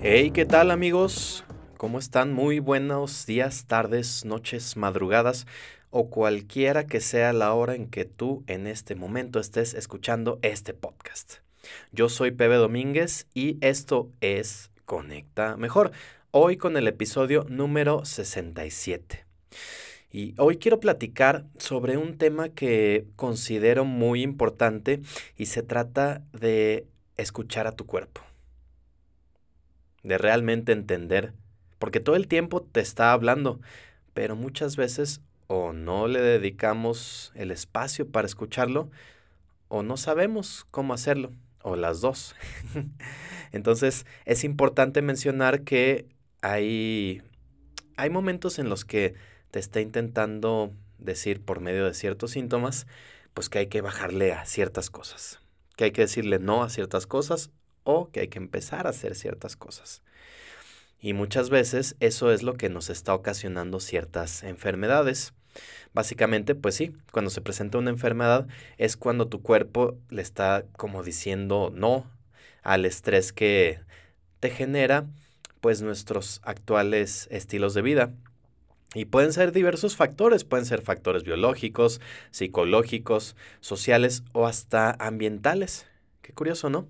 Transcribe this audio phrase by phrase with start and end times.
[0.00, 1.44] Hey, ¿qué tal amigos?
[1.76, 2.32] ¿Cómo están?
[2.32, 5.48] Muy buenos días, tardes, noches, madrugadas
[5.90, 10.72] o cualquiera que sea la hora en que tú en este momento estés escuchando este
[10.72, 11.38] podcast.
[11.90, 15.90] Yo soy Pepe Domínguez y esto es Conecta Mejor,
[16.30, 19.26] hoy con el episodio número 67.
[20.12, 25.00] Y hoy quiero platicar sobre un tema que considero muy importante
[25.36, 28.22] y se trata de escuchar a tu cuerpo,
[30.08, 31.34] de realmente entender,
[31.78, 33.60] porque todo el tiempo te está hablando,
[34.14, 38.90] pero muchas veces o no le dedicamos el espacio para escucharlo
[39.68, 41.30] o no sabemos cómo hacerlo
[41.62, 42.34] o las dos.
[43.52, 46.06] Entonces es importante mencionar que
[46.40, 47.22] hay,
[47.96, 49.14] hay momentos en los que
[49.50, 52.86] te está intentando decir por medio de ciertos síntomas,
[53.34, 55.40] pues que hay que bajarle a ciertas cosas,
[55.76, 57.50] que hay que decirle no a ciertas cosas
[57.84, 60.02] o que hay que empezar a hacer ciertas cosas.
[61.00, 65.32] Y muchas veces eso es lo que nos está ocasionando ciertas enfermedades.
[65.92, 68.46] Básicamente, pues sí, cuando se presenta una enfermedad
[68.76, 72.10] es cuando tu cuerpo le está como diciendo no
[72.62, 73.80] al estrés que
[74.40, 75.06] te genera
[75.60, 78.12] pues nuestros actuales estilos de vida.
[78.94, 85.86] Y pueden ser diversos factores, pueden ser factores biológicos, psicológicos, sociales o hasta ambientales.
[86.22, 86.88] Qué curioso, ¿no?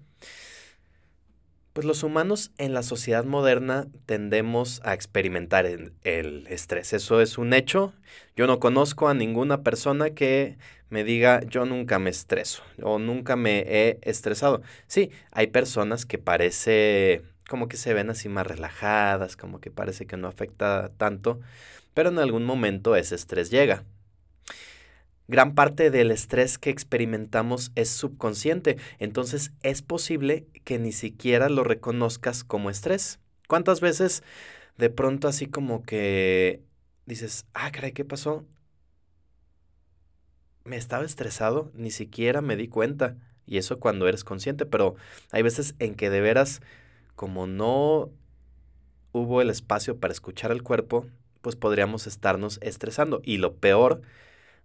[1.78, 6.92] Pues los humanos en la sociedad moderna tendemos a experimentar el, estrés.
[6.92, 7.92] Eso es un hecho.
[8.34, 10.58] Yo no conozco a ninguna persona que
[10.90, 14.60] me diga yo nunca me estreso o nunca me he estresado.
[14.88, 20.04] Sí, hay personas que parece como que se ven así más relajadas, como que parece
[20.04, 21.38] que no afecta tanto,
[21.94, 23.84] pero en algún momento ese estrés llega.
[25.28, 31.64] Gran parte del estrés que experimentamos es subconsciente, entonces es posible que ni siquiera lo
[31.64, 33.20] reconozcas como estrés.
[33.46, 34.22] ¿Cuántas veces
[34.78, 36.62] de pronto así como que
[37.04, 38.46] dices, ah, caray, ¿qué pasó?
[40.64, 43.16] Me estaba estresado, ni siquiera me di cuenta.
[43.44, 44.96] Y eso cuando eres consciente, pero
[45.30, 46.62] hay veces en que de veras,
[47.16, 48.10] como no
[49.12, 51.06] hubo el espacio para escuchar al cuerpo,
[51.42, 53.20] pues podríamos estarnos estresando.
[53.24, 54.02] Y lo peor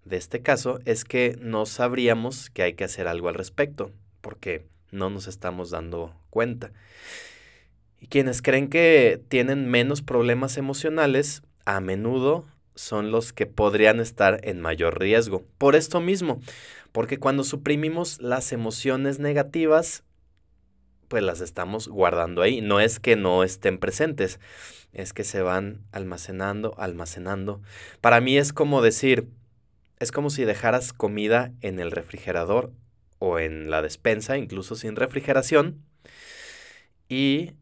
[0.06, 3.92] de este caso es que no sabríamos que hay que hacer algo al respecto,
[4.22, 6.72] porque no nos estamos dando cuenta.
[8.00, 14.40] Y quienes creen que tienen menos problemas emocionales, a menudo son los que podrían estar
[14.44, 15.46] en mayor riesgo.
[15.58, 16.42] Por esto mismo,
[16.92, 20.04] porque cuando suprimimos las emociones negativas,
[21.08, 22.62] pues las estamos guardando ahí.
[22.62, 24.40] No es que no estén presentes,
[24.92, 27.62] es que se van almacenando, almacenando.
[28.02, 29.28] Para mí es como decir,
[30.04, 32.72] es como si dejaras comida en el refrigerador
[33.20, 35.84] o en la despensa, incluso sin refrigeración,
[37.10, 37.54] y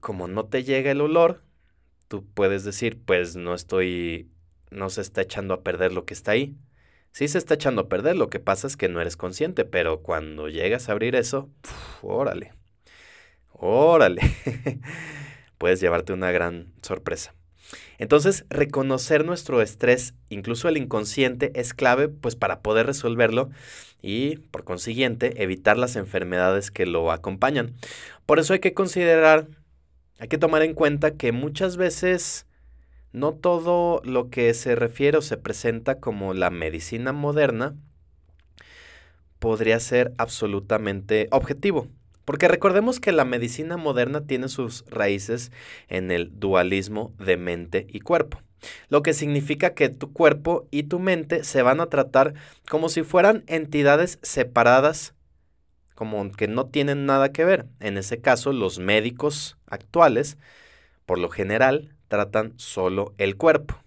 [0.00, 1.42] como no te llega el olor,
[2.08, 4.30] tú puedes decir, pues no estoy,
[4.70, 6.56] no se está echando a perder lo que está ahí.
[7.12, 10.02] Sí se está echando a perder, lo que pasa es que no eres consciente, pero
[10.02, 11.48] cuando llegas a abrir eso,
[12.02, 12.52] órale,
[13.52, 14.22] órale,
[15.58, 17.34] puedes llevarte una gran sorpresa.
[17.98, 23.50] Entonces, reconocer nuestro estrés, incluso el inconsciente, es clave pues para poder resolverlo
[24.02, 27.74] y, por consiguiente, evitar las enfermedades que lo acompañan.
[28.26, 29.48] Por eso hay que considerar,
[30.18, 32.46] hay que tomar en cuenta que muchas veces
[33.12, 37.76] no todo lo que se refiere o se presenta como la medicina moderna
[39.38, 41.88] podría ser absolutamente objetivo.
[42.24, 45.52] Porque recordemos que la medicina moderna tiene sus raíces
[45.88, 48.40] en el dualismo de mente y cuerpo,
[48.88, 52.34] lo que significa que tu cuerpo y tu mente se van a tratar
[52.68, 55.14] como si fueran entidades separadas,
[55.94, 57.66] como que no tienen nada que ver.
[57.80, 60.38] En ese caso, los médicos actuales,
[61.06, 63.83] por lo general, tratan solo el cuerpo.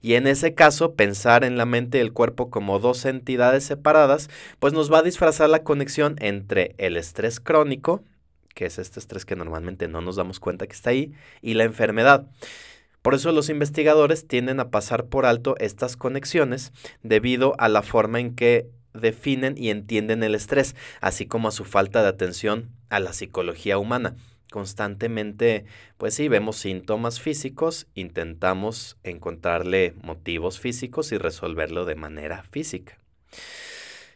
[0.00, 4.30] Y en ese caso, pensar en la mente y el cuerpo como dos entidades separadas,
[4.58, 8.02] pues nos va a disfrazar la conexión entre el estrés crónico,
[8.54, 11.12] que es este estrés que normalmente no nos damos cuenta que está ahí,
[11.42, 12.26] y la enfermedad.
[13.02, 16.72] Por eso los investigadores tienden a pasar por alto estas conexiones
[17.02, 21.64] debido a la forma en que definen y entienden el estrés, así como a su
[21.64, 24.16] falta de atención a la psicología humana.
[24.50, 25.64] Constantemente,
[25.96, 32.98] pues sí, vemos síntomas físicos, intentamos encontrarle motivos físicos y resolverlo de manera física.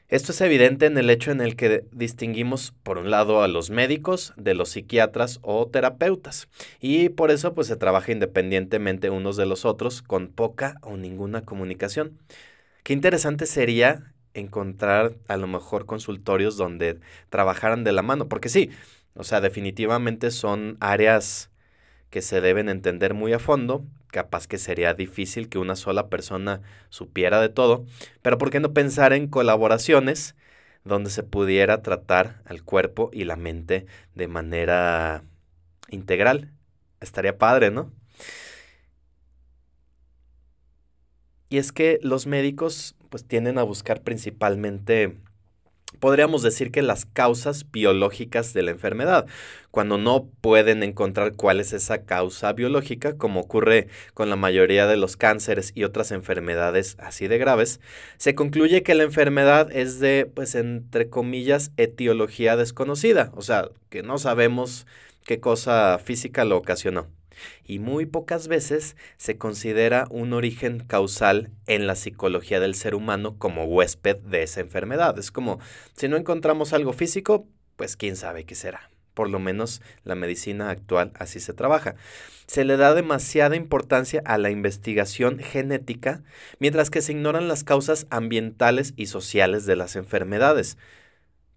[0.08, 3.70] Esto es evidente en el hecho en el que distinguimos, por un lado, a los
[3.70, 6.48] médicos de los psiquiatras o terapeutas,
[6.80, 11.46] y por eso pues se trabaja independientemente unos de los otros con poca o ninguna
[11.46, 12.18] comunicación.
[12.82, 16.98] Qué interesante sería encontrar a lo mejor consultorios donde
[17.30, 18.70] trabajaran de la mano, porque sí,
[19.14, 21.50] o sea, definitivamente son áreas
[22.10, 26.60] que se deben entender muy a fondo, capaz que sería difícil que una sola persona
[26.90, 27.86] supiera de todo,
[28.20, 30.36] pero ¿por qué no pensar en colaboraciones
[30.84, 35.24] donde se pudiera tratar al cuerpo y la mente de manera
[35.88, 36.52] integral?
[37.00, 37.90] Estaría padre, ¿no?
[41.48, 45.18] Y es que los médicos pues tienden a buscar principalmente
[46.00, 49.26] podríamos decir que las causas biológicas de la enfermedad,
[49.70, 54.96] cuando no pueden encontrar cuál es esa causa biológica, como ocurre con la mayoría de
[54.96, 57.80] los cánceres y otras enfermedades así de graves,
[58.16, 64.02] se concluye que la enfermedad es de, pues, entre comillas, etiología desconocida, o sea, que
[64.02, 64.86] no sabemos
[65.24, 67.08] qué cosa física lo ocasionó
[67.64, 73.36] y muy pocas veces se considera un origen causal en la psicología del ser humano
[73.38, 75.18] como huésped de esa enfermedad.
[75.18, 75.58] Es como,
[75.96, 77.46] si no encontramos algo físico,
[77.76, 78.90] pues quién sabe qué será.
[79.14, 81.96] Por lo menos la medicina actual así se trabaja.
[82.46, 86.22] Se le da demasiada importancia a la investigación genética,
[86.58, 90.78] mientras que se ignoran las causas ambientales y sociales de las enfermedades.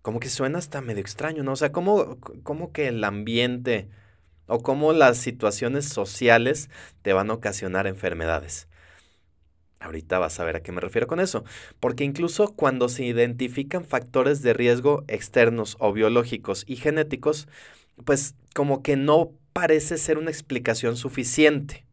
[0.01, 1.53] Como que suena hasta medio extraño, ¿no?
[1.53, 3.89] O sea, ¿cómo, cómo que el ambiente
[4.47, 6.69] o cómo las situaciones sociales
[7.01, 8.67] te van a ocasionar enfermedades.
[9.79, 11.43] Ahorita vas a ver a qué me refiero con eso,
[11.79, 17.47] porque incluso cuando se identifican factores de riesgo externos o biológicos y genéticos,
[18.03, 21.85] pues como que no parece ser una explicación suficiente.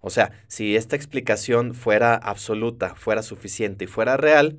[0.00, 4.58] O sea, si esta explicación fuera absoluta, fuera suficiente y fuera real,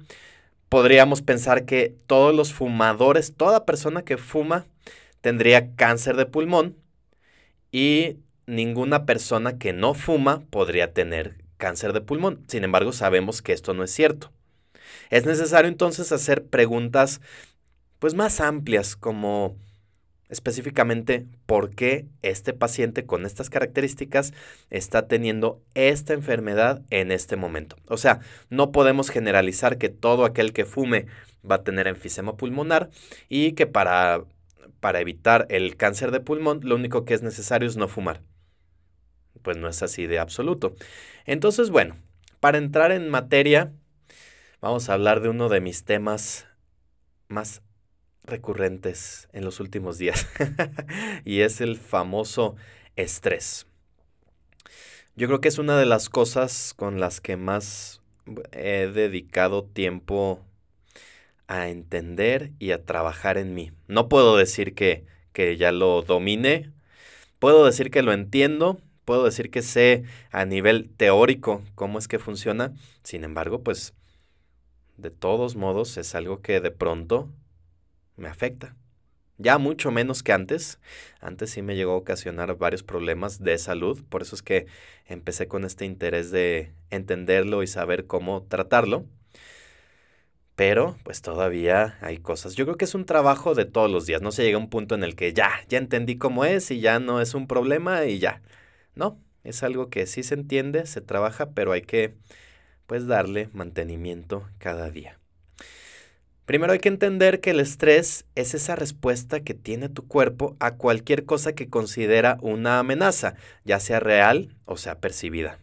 [0.70, 4.66] podríamos pensar que todos los fumadores, toda persona que fuma,
[5.22, 6.76] tendría cáncer de pulmón
[7.72, 12.44] y ninguna persona que no fuma podría tener cáncer de pulmón.
[12.48, 14.32] Sin embargo, sabemos que esto no es cierto.
[15.10, 17.22] Es necesario entonces hacer preguntas
[18.00, 19.56] pues más amplias como
[20.30, 24.34] específicamente por qué este paciente con estas características
[24.70, 27.76] está teniendo esta enfermedad en este momento.
[27.88, 31.06] O sea, no podemos generalizar que todo aquel que fume
[31.50, 32.90] va a tener enfisema pulmonar
[33.28, 34.24] y que para
[34.80, 38.22] para evitar el cáncer de pulmón, lo único que es necesario es no fumar.
[39.42, 40.76] Pues no es así de absoluto.
[41.26, 41.98] Entonces, bueno,
[42.40, 43.72] para entrar en materia,
[44.62, 46.48] vamos a hablar de uno de mis temas
[47.28, 47.62] más
[48.24, 50.28] recurrentes en los últimos días,
[51.26, 52.56] y es el famoso
[52.96, 53.66] estrés.
[55.16, 58.02] Yo creo que es una de las cosas con las que más
[58.52, 60.46] he dedicado tiempo
[61.52, 63.74] a entender y a trabajar en mí.
[63.90, 66.72] No puedo decir que, que ya lo domine,
[67.40, 72.20] puedo decir que lo entiendo, puedo decir que sé a nivel teórico cómo es que
[72.20, 73.94] funciona, sin embargo, pues
[74.96, 77.30] de todos modos es algo que de pronto
[78.16, 78.78] me afecta.
[79.38, 80.80] Ya mucho menos que antes.
[81.20, 84.68] Antes sí me llegó a ocasionar varios problemas de salud, por eso es que
[85.06, 89.06] empecé con este interés de entenderlo y saber cómo tratarlo.
[90.62, 92.54] Pero pues todavía hay cosas.
[92.54, 94.22] Yo creo que es un trabajo de todos los días.
[94.22, 96.80] No se llega a un punto en el que ya, ya entendí cómo es y
[96.80, 98.44] ya no es un problema y ya.
[98.94, 102.14] No, es algo que sí se entiende, se trabaja, pero hay que
[102.86, 105.18] pues darle mantenimiento cada día.
[106.46, 110.76] Primero hay que entender que el estrés es esa respuesta que tiene tu cuerpo a
[110.76, 115.58] cualquier cosa que considera una amenaza, ya sea real o sea percibida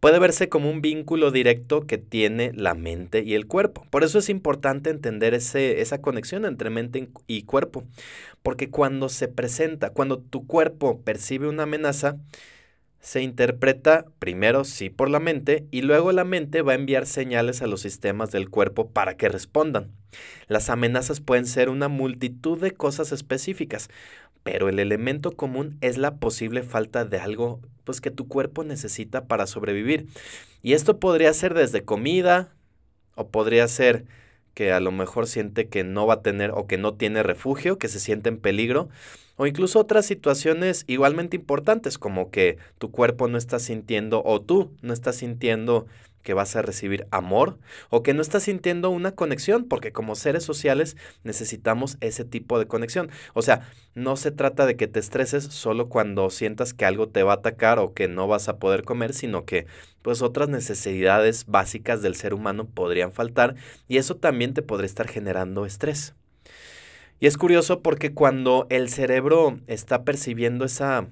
[0.00, 3.86] puede verse como un vínculo directo que tiene la mente y el cuerpo.
[3.90, 7.84] Por eso es importante entender ese, esa conexión entre mente y cuerpo,
[8.42, 12.16] porque cuando se presenta, cuando tu cuerpo percibe una amenaza,
[13.00, 17.62] se interpreta primero sí por la mente y luego la mente va a enviar señales
[17.62, 19.90] a los sistemas del cuerpo para que respondan.
[20.48, 23.88] Las amenazas pueden ser una multitud de cosas específicas,
[24.42, 29.24] pero el elemento común es la posible falta de algo pues que tu cuerpo necesita
[29.24, 30.06] para sobrevivir.
[30.62, 32.54] Y esto podría ser desde comida
[33.14, 34.04] o podría ser
[34.54, 37.78] que a lo mejor siente que no va a tener o que no tiene refugio,
[37.78, 38.88] que se siente en peligro,
[39.36, 44.70] o incluso otras situaciones igualmente importantes como que tu cuerpo no está sintiendo o tú
[44.82, 45.86] no estás sintiendo
[46.22, 47.58] que vas a recibir amor
[47.88, 52.66] o que no estás sintiendo una conexión, porque como seres sociales necesitamos ese tipo de
[52.66, 53.10] conexión.
[53.34, 57.22] O sea, no se trata de que te estreses solo cuando sientas que algo te
[57.22, 59.66] va a atacar o que no vas a poder comer, sino que
[60.02, 63.54] pues otras necesidades básicas del ser humano podrían faltar
[63.88, 66.14] y eso también te podría estar generando estrés.
[67.18, 71.06] Y es curioso porque cuando el cerebro está percibiendo esa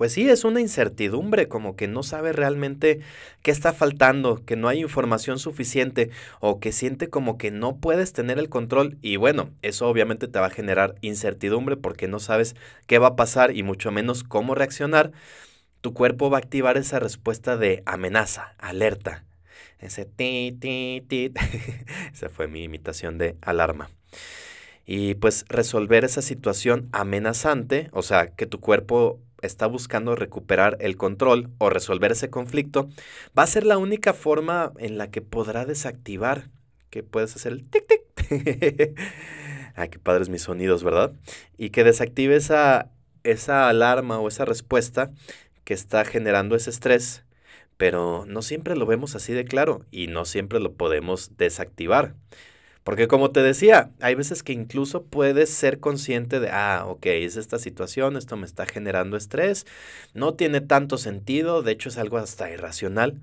[0.00, 3.00] pues sí, es una incertidumbre, como que no sabe realmente
[3.42, 6.08] qué está faltando, que no hay información suficiente
[6.40, 8.96] o que siente como que no puedes tener el control.
[9.02, 13.16] Y bueno, eso obviamente te va a generar incertidumbre porque no sabes qué va a
[13.16, 15.12] pasar y mucho menos cómo reaccionar.
[15.82, 19.26] Tu cuerpo va a activar esa respuesta de amenaza, alerta.
[19.80, 21.30] Ese ti, ti, ti.
[22.14, 23.90] Esa fue mi imitación de alarma.
[24.86, 30.96] Y pues resolver esa situación amenazante, o sea, que tu cuerpo está buscando recuperar el
[30.96, 32.88] control o resolver ese conflicto,
[33.38, 36.48] va a ser la única forma en la que podrá desactivar,
[36.90, 38.00] que puedes hacer el tic tic.
[39.76, 41.12] Ay, qué padres mis sonidos, ¿verdad?
[41.56, 42.90] Y que desactive esa,
[43.24, 45.10] esa alarma o esa respuesta
[45.64, 47.24] que está generando ese estrés,
[47.76, 52.14] pero no siempre lo vemos así de claro y no siempre lo podemos desactivar.
[52.84, 57.36] Porque como te decía, hay veces que incluso puedes ser consciente de, ah, ok, es
[57.36, 59.66] esta situación, esto me está generando estrés,
[60.14, 63.20] no tiene tanto sentido, de hecho es algo hasta irracional,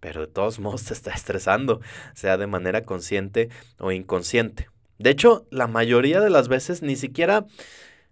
[0.00, 1.80] pero de todos modos te está estresando,
[2.14, 3.48] sea de manera consciente
[3.78, 4.68] o inconsciente.
[4.98, 7.46] De hecho, la mayoría de las veces ni siquiera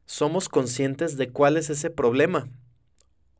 [0.06, 2.48] somos conscientes de cuál es ese problema.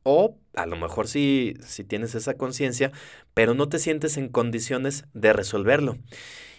[0.03, 1.55] O a lo mejor sí,
[1.87, 2.91] tienes esa conciencia,
[3.33, 5.97] pero no te sientes en condiciones de resolverlo.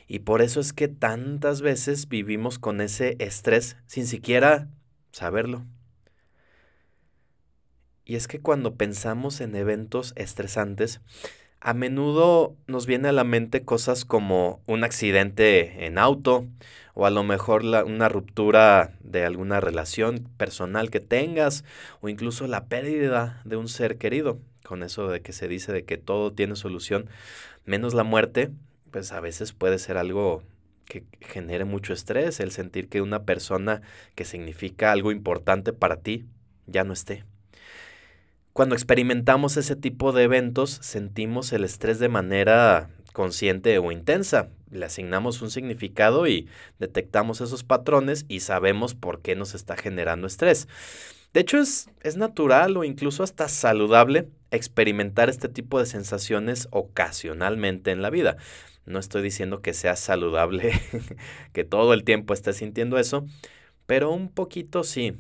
[0.07, 4.69] Y por eso es que tantas veces vivimos con ese estrés sin siquiera
[5.11, 5.65] saberlo.
[8.05, 11.01] Y es que cuando pensamos en eventos estresantes,
[11.61, 16.47] a menudo nos viene a la mente cosas como un accidente en auto
[16.95, 21.65] o a lo mejor una ruptura de alguna relación personal que tengas
[22.01, 24.39] o incluso la pérdida de un ser querido.
[24.65, 27.09] Con eso de que se dice de que todo tiene solución
[27.65, 28.51] menos la muerte,
[28.97, 30.43] pues a veces puede ser algo
[30.87, 33.83] que genere mucho estrés, el sentir que una persona
[34.15, 36.25] que significa algo importante para ti
[36.67, 37.23] ya no esté.
[38.55, 44.49] Cuando experimentamos ese tipo de eventos, sentimos el estrés de manera consciente o intensa.
[44.71, 46.49] Le asignamos un significado y
[46.79, 50.69] detectamos esos patrones y sabemos por qué nos está generando estrés.
[51.35, 57.91] De hecho, es, es natural o incluso hasta saludable experimentar este tipo de sensaciones ocasionalmente
[57.91, 58.39] en la vida.
[58.87, 60.73] No estoy diciendo que sea saludable,
[61.53, 63.27] que todo el tiempo esté sintiendo eso,
[63.87, 65.17] pero un poquito sí.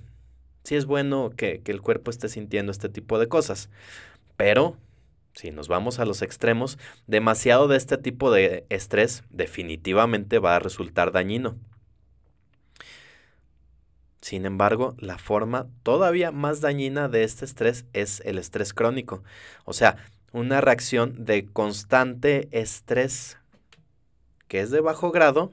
[0.65, 3.71] Sí es bueno que, que el cuerpo esté sintiendo este tipo de cosas.
[4.37, 4.77] Pero
[5.37, 10.61] si nos vamos a los extremos, demasiado de este tipo de estrés definitivamente va a
[10.61, 11.57] resultar dañino.
[14.23, 19.23] Sin embargo, la forma todavía más dañina de este estrés es el estrés crónico,
[19.65, 19.99] o sea,
[20.33, 23.39] una reacción de constante estrés
[24.49, 25.53] que es de bajo grado,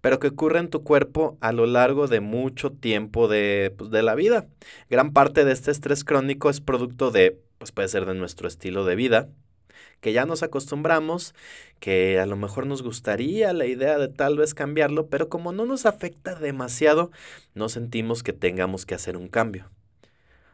[0.00, 4.02] pero que ocurre en tu cuerpo a lo largo de mucho tiempo de, pues, de
[4.02, 4.46] la vida.
[4.88, 8.84] Gran parte de este estrés crónico es producto de, pues puede ser de nuestro estilo
[8.84, 9.28] de vida,
[10.00, 11.34] que ya nos acostumbramos,
[11.78, 15.66] que a lo mejor nos gustaría la idea de tal vez cambiarlo, pero como no
[15.66, 17.10] nos afecta demasiado,
[17.54, 19.70] no sentimos que tengamos que hacer un cambio.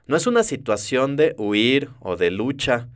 [0.06, 2.88] No es una situación de huir o de lucha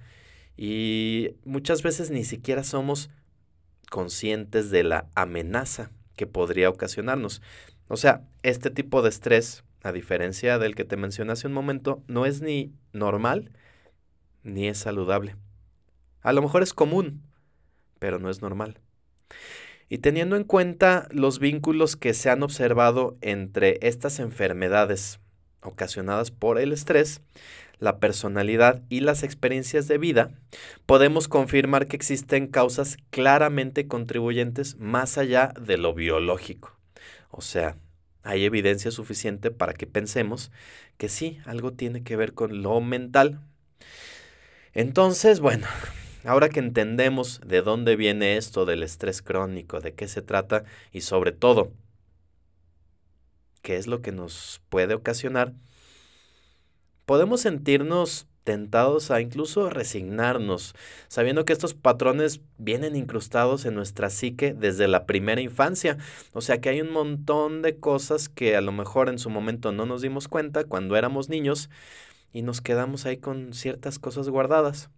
[0.56, 3.10] y muchas veces ni siquiera somos
[3.90, 7.42] conscientes de la amenaza que podría ocasionarnos.
[7.88, 12.02] O sea, este tipo de estrés, a diferencia del que te mencioné hace un momento,
[12.06, 13.50] no es ni normal
[14.42, 15.36] ni es saludable.
[16.22, 17.22] A lo mejor es común,
[17.98, 18.78] pero no es normal.
[19.88, 25.18] Y teniendo en cuenta los vínculos que se han observado entre estas enfermedades
[25.62, 27.22] ocasionadas por el estrés,
[27.80, 30.30] la personalidad y las experiencias de vida,
[30.86, 36.76] podemos confirmar que existen causas claramente contribuyentes más allá de lo biológico.
[37.30, 37.76] O sea,
[38.22, 40.52] hay evidencia suficiente para que pensemos
[40.98, 43.40] que sí, algo tiene que ver con lo mental.
[44.74, 45.66] Entonces, bueno,
[46.24, 51.00] ahora que entendemos de dónde viene esto del estrés crónico, de qué se trata y
[51.00, 51.72] sobre todo,
[53.62, 55.54] qué es lo que nos puede ocasionar,
[57.10, 60.76] podemos sentirnos tentados a incluso resignarnos,
[61.08, 65.98] sabiendo que estos patrones vienen incrustados en nuestra psique desde la primera infancia.
[66.34, 69.72] O sea que hay un montón de cosas que a lo mejor en su momento
[69.72, 71.68] no nos dimos cuenta cuando éramos niños
[72.32, 74.88] y nos quedamos ahí con ciertas cosas guardadas.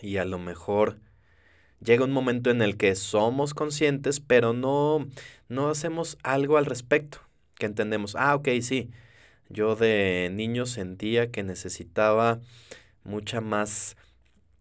[0.00, 1.00] Y a lo mejor
[1.84, 5.06] llega un momento en el que somos conscientes, pero no,
[5.50, 7.18] no hacemos algo al respecto,
[7.58, 8.88] que entendemos, ah, ok, sí,
[9.50, 12.40] yo de niño sentía que necesitaba
[13.04, 13.96] mucha más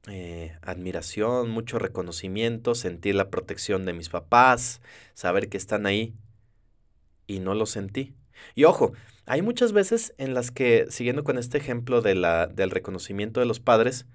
[0.07, 4.81] eh, admiración, mucho reconocimiento, sentir la protección de mis papás,
[5.13, 6.13] saber que están ahí
[7.27, 8.15] y no lo sentí.
[8.55, 8.93] Y ojo,
[9.25, 13.45] hay muchas veces en las que, siguiendo con este ejemplo de la, del reconocimiento de
[13.45, 14.07] los padres,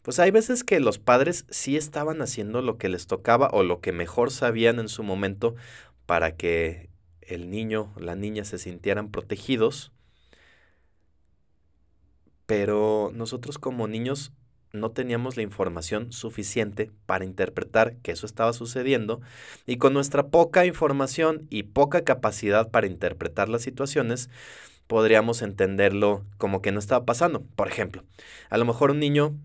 [0.00, 3.80] pues hay veces que los padres sí estaban haciendo lo que les tocaba o lo
[3.80, 5.56] que mejor sabían en su momento
[6.06, 6.88] para que
[7.26, 9.92] el niño la niña se sintieran protegidos,
[12.46, 14.32] pero nosotros como niños
[14.72, 19.20] no teníamos la información suficiente para interpretar que eso estaba sucediendo
[19.66, 24.30] y con nuestra poca información y poca capacidad para interpretar las situaciones,
[24.86, 27.42] podríamos entenderlo como que no estaba pasando.
[27.56, 28.04] Por ejemplo,
[28.50, 29.36] a lo mejor un niño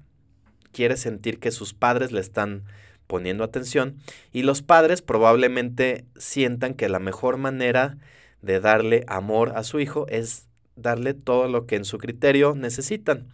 [0.71, 2.63] quiere sentir que sus padres le están
[3.11, 3.97] poniendo atención
[4.31, 7.97] y los padres probablemente sientan que la mejor manera
[8.41, 13.27] de darle amor a su hijo es darle todo lo que en su criterio necesitan.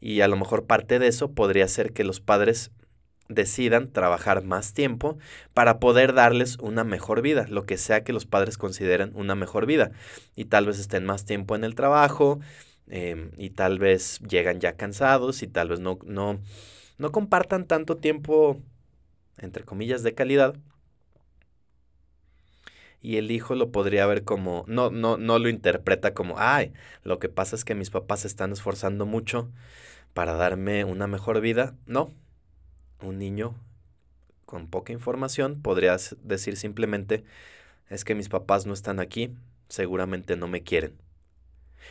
[0.00, 2.70] Y a lo mejor parte de eso podría ser que los padres
[3.28, 5.18] decidan trabajar más tiempo
[5.54, 9.66] para poder darles una mejor vida, lo que sea que los padres consideren una mejor
[9.66, 9.90] vida.
[10.36, 12.38] Y tal vez estén más tiempo en el trabajo
[12.86, 16.38] em, y tal vez llegan ya cansados y tal vez no, no,
[16.98, 18.60] no compartan tanto tiempo,
[19.38, 20.56] entre comillas, de calidad.
[23.00, 26.72] Y el hijo lo podría ver como, no, no, no lo interpreta como, ay,
[27.04, 29.50] lo que pasa es que mis papás se están esforzando mucho
[30.14, 31.76] para darme una mejor vida.
[31.86, 32.10] No,
[33.02, 33.54] un niño
[34.44, 37.24] con poca información podría decir simplemente,
[37.90, 39.34] es que mis papás no están aquí,
[39.68, 40.96] seguramente no me quieren.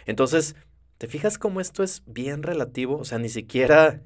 [0.06, 0.56] Entonces,
[0.98, 2.98] ¿te fijas cómo esto es bien relativo?
[2.98, 4.02] O sea, ni siquiera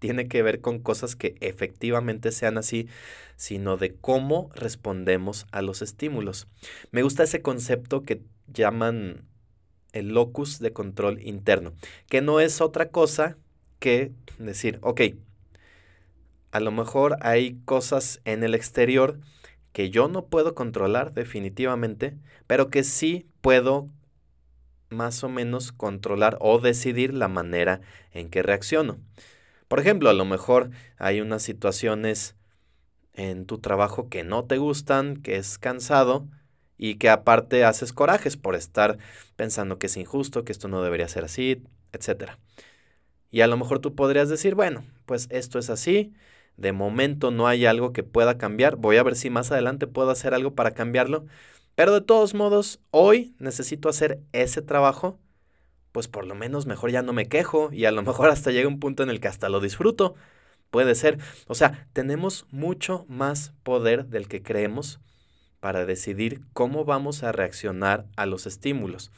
[0.00, 2.88] tiene que ver con cosas que efectivamente sean así,
[3.36, 6.48] sino de cómo respondemos a los estímulos.
[6.90, 9.28] Me gusta ese concepto que llaman
[9.92, 11.72] el locus de control interno,
[12.08, 13.36] que no es otra cosa
[13.78, 15.02] que decir, ok,
[16.50, 19.20] a lo mejor hay cosas en el exterior
[19.72, 23.88] que yo no puedo controlar definitivamente, pero que sí puedo
[24.88, 27.80] más o menos controlar o decidir la manera
[28.12, 28.98] en que reacciono.
[29.70, 32.34] Por ejemplo, a lo mejor hay unas situaciones
[33.12, 36.26] en tu trabajo que no te gustan, que es cansado
[36.76, 38.98] y que aparte haces corajes por estar
[39.36, 42.36] pensando que es injusto, que esto no debería ser así, etc.
[43.30, 46.12] Y a lo mejor tú podrías decir, bueno, pues esto es así,
[46.56, 50.10] de momento no hay algo que pueda cambiar, voy a ver si más adelante puedo
[50.10, 51.26] hacer algo para cambiarlo,
[51.76, 55.20] pero de todos modos, hoy necesito hacer ese trabajo
[55.92, 58.68] pues por lo menos mejor ya no me quejo y a lo mejor hasta llega
[58.68, 60.14] un punto en el que hasta lo disfruto.
[60.70, 61.18] Puede ser.
[61.46, 65.00] O sea, tenemos mucho más poder del que creemos
[65.58, 69.10] para decidir cómo vamos a reaccionar a los estímulos.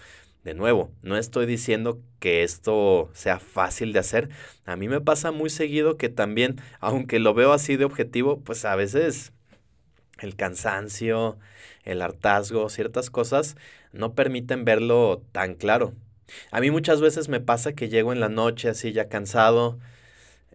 [0.44, 4.28] De nuevo, no estoy diciendo que esto sea fácil de hacer.
[4.64, 8.64] A mí me pasa muy seguido que también, aunque lo veo así de objetivo, pues
[8.64, 9.32] a veces
[10.18, 11.38] el cansancio,
[11.84, 13.56] el hartazgo, ciertas cosas
[13.92, 15.94] no permiten verlo tan claro.
[16.50, 19.78] A mí muchas veces me pasa que llego en la noche así ya cansado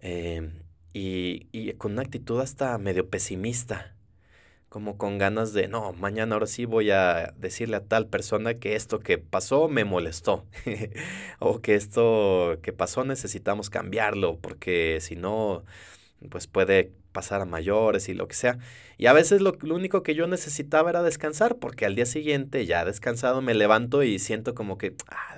[0.01, 0.51] em,
[0.93, 3.95] y, y, con una actitud hasta medio pesimista,
[4.69, 8.75] como con ganas de, no, mañana ahora sí voy a decirle a tal persona que
[8.75, 10.45] esto que pasó me molestó
[11.39, 15.63] o que esto que pasó necesitamos cambiarlo porque si no,
[16.29, 18.59] pues puede pasar a mayores y lo que sea.
[18.99, 22.85] Y a veces lo, único que yo necesitaba era descansar, porque al día siguiente, ya
[22.85, 25.36] descansado, me levanto y siento como que, ah,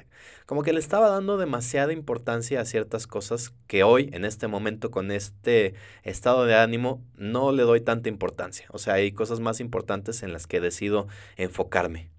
[0.49, 4.89] como que le estaba dando demasiada importancia a ciertas cosas que hoy, en este momento,
[4.89, 8.65] con este estado de ánimo, no le doy tanta importancia.
[8.71, 11.07] O sea, hay cosas más importantes en las que decido
[11.37, 12.09] enfocarme.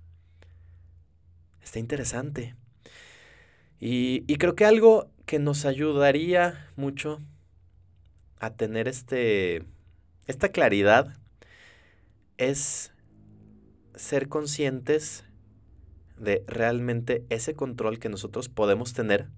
[1.61, 2.55] Está interesante.
[3.81, 7.21] Y, y creo que algo que nos ayudaría mucho
[8.39, 9.65] a tener este,
[10.29, 11.19] esta claridad
[12.39, 12.93] es
[13.97, 15.25] ser conscientes
[16.21, 19.29] de realmente ese control que nosotros podemos tener,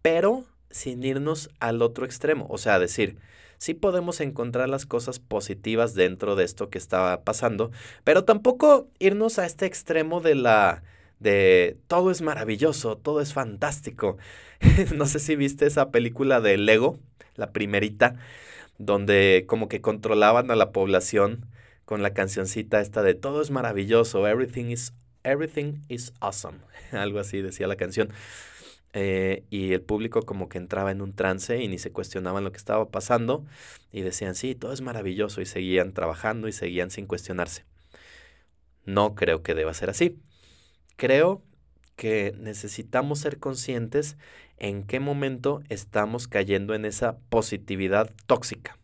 [0.00, 2.46] pero sin irnos al otro extremo.
[2.48, 3.18] O sea, decir,
[3.58, 7.70] sí podemos encontrar las cosas positivas dentro de esto que estaba pasando,
[8.04, 10.82] pero tampoco irnos a este extremo de la
[11.20, 14.16] de todo es maravilloso, todo es fantástico.
[14.94, 16.98] no sé si viste esa película de Lego,
[17.36, 18.16] la primerita,
[18.78, 21.46] donde como que controlaban a la población
[21.84, 26.58] con la cancioncita esta de todo es maravilloso, everything is, everything is awesome,
[26.92, 28.10] algo así decía la canción.
[28.94, 32.52] eh, y el público como que entraba en un trance y ni se cuestionaban lo
[32.52, 33.46] que estaba pasando
[33.90, 37.64] y decían, sí, todo es maravilloso y seguían trabajando y seguían sin cuestionarse.
[38.84, 40.18] No creo que deba ser así.
[40.96, 41.42] Creo
[41.96, 44.16] que necesitamos ser conscientes
[44.58, 48.78] en qué momento estamos cayendo en esa positividad tóxica.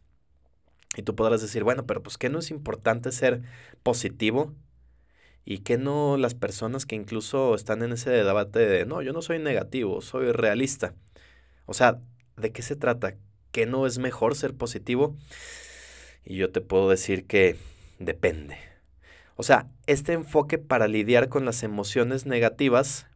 [0.97, 3.43] Y tú podrás decir, bueno, pero pues que no es importante ser
[3.83, 4.55] positivo
[5.45, 9.23] y que no las personas que incluso están en ese debate de, no, yo no
[9.23, 10.95] soy negativo, soy realista.
[11.67, 12.01] O sea,
[12.37, 13.15] ¿de qué se trata?
[13.53, 15.17] ¿Que no es mejor ser positivo?
[16.25, 17.57] Y yo te puedo decir que
[17.99, 18.59] depende.
[19.37, 23.07] O sea, este enfoque para lidiar con las emociones negativas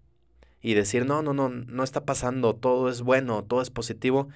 [0.62, 4.28] y decir, no, no, no, no está pasando, todo es bueno, todo es positivo,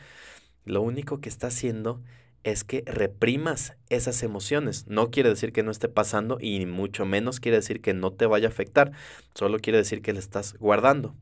[0.65, 2.03] lo único que está haciendo
[2.47, 4.87] es que reprimas esas emociones.
[4.87, 8.25] No quiere decir que no esté pasando y mucho menos quiere decir que no te
[8.25, 8.93] vaya a afectar.
[9.35, 11.17] Solo quiere decir que le estás guardando.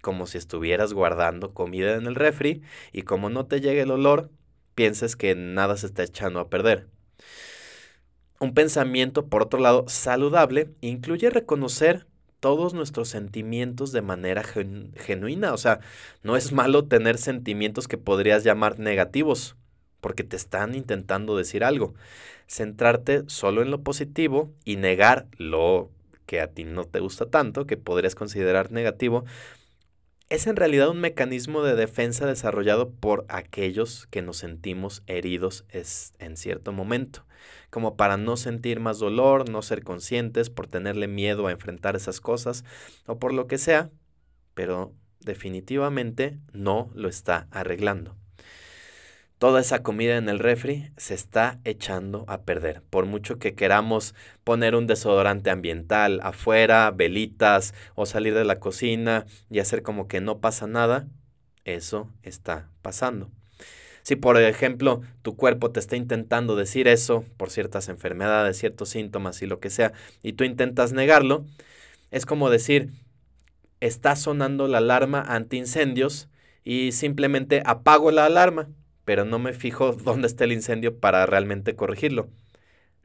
[0.00, 4.30] Como si estuvieras guardando comida en el refri y como no te llegue el olor,
[4.76, 6.86] pienses que nada se está echando a perder.
[8.38, 12.06] Un pensamiento, por otro lado, saludable incluye reconocer
[12.38, 15.52] todos nuestros sentimientos de manera genuina.
[15.52, 15.80] O sea,
[16.22, 19.56] no es malo tener sentimientos que podrías llamar negativos
[20.00, 21.94] porque te están intentando decir algo.
[22.46, 25.90] Centrarte solo en lo positivo y negar lo
[26.26, 29.24] que a ti no te gusta tanto, que podrías considerar negativo,
[30.28, 36.36] es en realidad un mecanismo de defensa desarrollado por aquellos que nos sentimos heridos en
[36.36, 37.26] cierto momento,
[37.68, 42.20] como para no sentir más dolor, no ser conscientes, por tenerle miedo a enfrentar esas
[42.20, 42.64] cosas
[43.06, 43.90] o por lo que sea,
[44.54, 48.19] pero definitivamente no lo está arreglando
[49.40, 52.82] toda esa comida en el refri se está echando a perder.
[52.90, 59.24] Por mucho que queramos poner un desodorante ambiental afuera, velitas o salir de la cocina
[59.48, 61.08] y hacer como que no pasa nada,
[61.64, 63.30] eso está pasando.
[64.02, 69.40] Si por ejemplo tu cuerpo te está intentando decir eso por ciertas enfermedades, ciertos síntomas
[69.40, 71.46] y lo que sea, y tú intentas negarlo,
[72.10, 72.90] es como decir,
[73.80, 76.28] está sonando la alarma antiincendios
[76.62, 78.68] y simplemente apago la alarma
[79.04, 82.28] pero no me fijo dónde está el incendio para realmente corregirlo.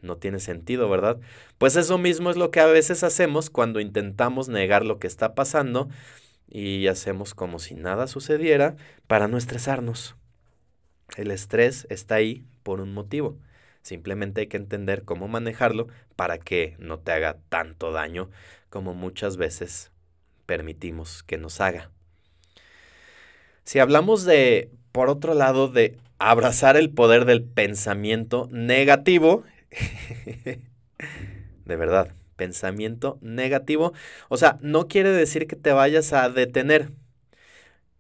[0.02, 1.20] No tiene sentido, ¿verdad?
[1.58, 5.34] Pues eso mismo es lo que a veces hacemos cuando intentamos negar lo que está
[5.34, 5.90] pasando
[6.48, 8.76] y hacemos como si nada sucediera
[9.08, 10.16] para no estresarnos.
[11.18, 13.38] El estrés está ahí por un motivo.
[13.82, 18.30] Simplemente hay que entender cómo manejarlo para que no te haga tanto daño
[18.70, 19.92] como muchas veces
[20.46, 21.92] permitimos que nos haga.
[23.64, 29.44] Si hablamos de por otro lado, de abrazar el poder del pensamiento negativo,
[31.66, 33.92] de verdad, pensamiento negativo,
[34.30, 36.92] o sea, no quiere decir que te vayas a detener,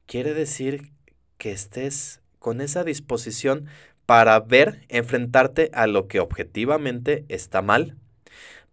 [0.06, 0.94] quiere decir
[1.38, 3.66] que estés con esa disposición
[4.06, 7.98] para ver, enfrentarte a lo que objetivamente está mal,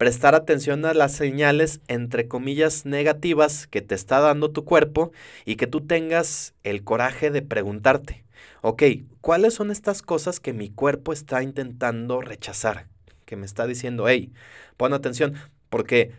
[0.02, 5.12] prestar atención a las señales, entre comillas, negativas que te está dando tu cuerpo
[5.44, 8.24] y que tú tengas el coraje de preguntarte,
[8.62, 8.82] ok,
[9.20, 12.88] ¿cuáles son estas cosas que mi cuerpo está intentando rechazar?
[13.26, 14.32] Que me está diciendo, hey,
[14.76, 15.34] pon atención,
[15.68, 16.10] porque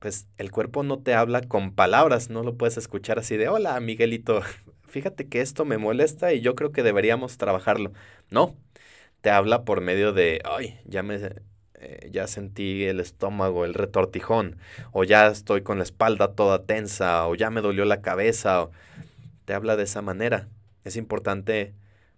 [0.00, 3.78] pues el cuerpo no te habla con palabras, no lo puedes escuchar así de, hola,
[3.78, 4.42] Miguelito,
[4.88, 7.92] fíjate que esto me molesta y yo creo que deberíamos trabajarlo.
[8.30, 8.56] No,
[9.20, 11.20] te habla por medio de, ay, ya me
[11.80, 14.56] eh, ya sentí el estómago, el retortijón,
[14.92, 18.68] o ya estoy con la espalda toda tensa, o ya me dolió la cabeza,
[19.44, 20.48] te habla de esa manera.
[20.84, 21.74] Es importante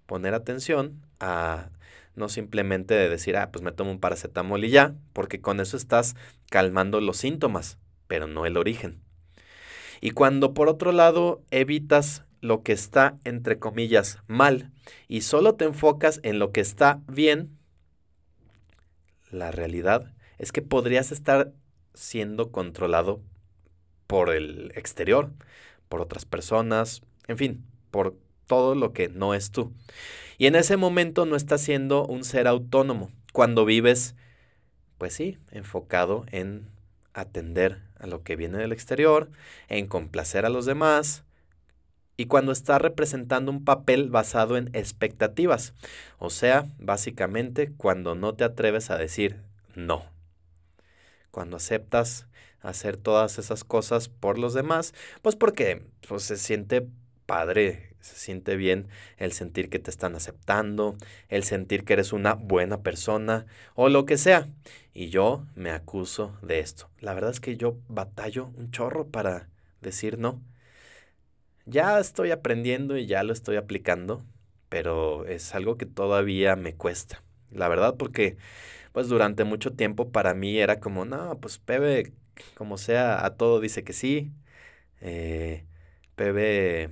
[0.07, 1.71] poner atención a
[2.17, 5.77] no simplemente de decir, ah, pues me tomo un paracetamol y ya, porque con eso
[5.77, 6.17] estás
[6.51, 9.01] calmando los síntomas, pero no el origen.
[10.01, 14.71] Y cuando por otro lado evitas lo que está, entre comillas, mal,
[15.09, 17.60] y solo te enfocas en lo que está bien,
[19.31, 21.53] la realidad es que podrías estar
[21.95, 23.21] siendo controlado
[24.07, 25.31] por el exterior,
[25.89, 28.17] por otras personas, en fin, por
[28.47, 29.73] todo lo que no es tú.
[30.39, 33.11] Y en ese momento no estás siendo un ser autónomo.
[33.33, 34.17] Cuando vives,
[34.99, 36.67] pues sí, enfocado en
[37.15, 39.31] atender a lo que viene del exterior,
[39.69, 41.25] en complacer a los demás,
[42.21, 45.73] y cuando estás representando un papel basado en expectativas.
[46.19, 49.41] O sea, básicamente cuando no te atreves a decir
[49.75, 50.05] no.
[51.31, 52.27] Cuando aceptas
[52.61, 56.87] hacer todas esas cosas por los demás, pues porque pues, se siente
[57.25, 60.99] padre, se siente bien el sentir que te están aceptando,
[61.31, 64.47] el sentir que eres una buena persona o lo que sea.
[64.93, 66.91] Y yo me acuso de esto.
[67.01, 69.49] La verdad es que yo batallo un chorro para
[69.81, 70.43] decir no
[71.71, 74.25] Ya estoy aprendiendo y ya lo estoy aplicando,
[74.69, 77.23] pero es algo que todavía me cuesta.
[77.53, 78.37] La verdad, porque
[78.93, 82.13] pues durante mucho tiempo para mí era como, no, pues Pepe,
[82.57, 84.33] como sea, a todo dice que sí.
[85.01, 85.65] Eh,
[86.17, 86.91] Pepe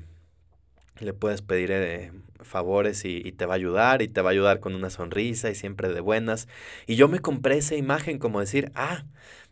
[1.01, 2.13] le puedes pedir eh,
[2.43, 5.51] favores y, y, te va a ayudar y te va a ayudar con una sonrisa
[5.51, 6.49] y siempre de buenas.
[6.87, 9.07] Y yo me compré esa imagen como decir, ah,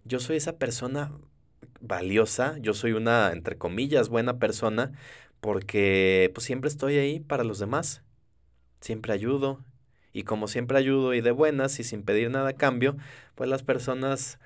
[0.04, 1.12] yo soy esa persona
[1.80, 4.92] valiosa, yo soy una, entre comillas, buena persona
[5.40, 8.02] porque pues siempre estoy ahí para los demás,
[8.80, 9.64] siempre ayudo
[10.12, 12.96] y como siempre ayudo y de buenas y sin pedir nada a cambio,
[13.34, 14.38] pues las personas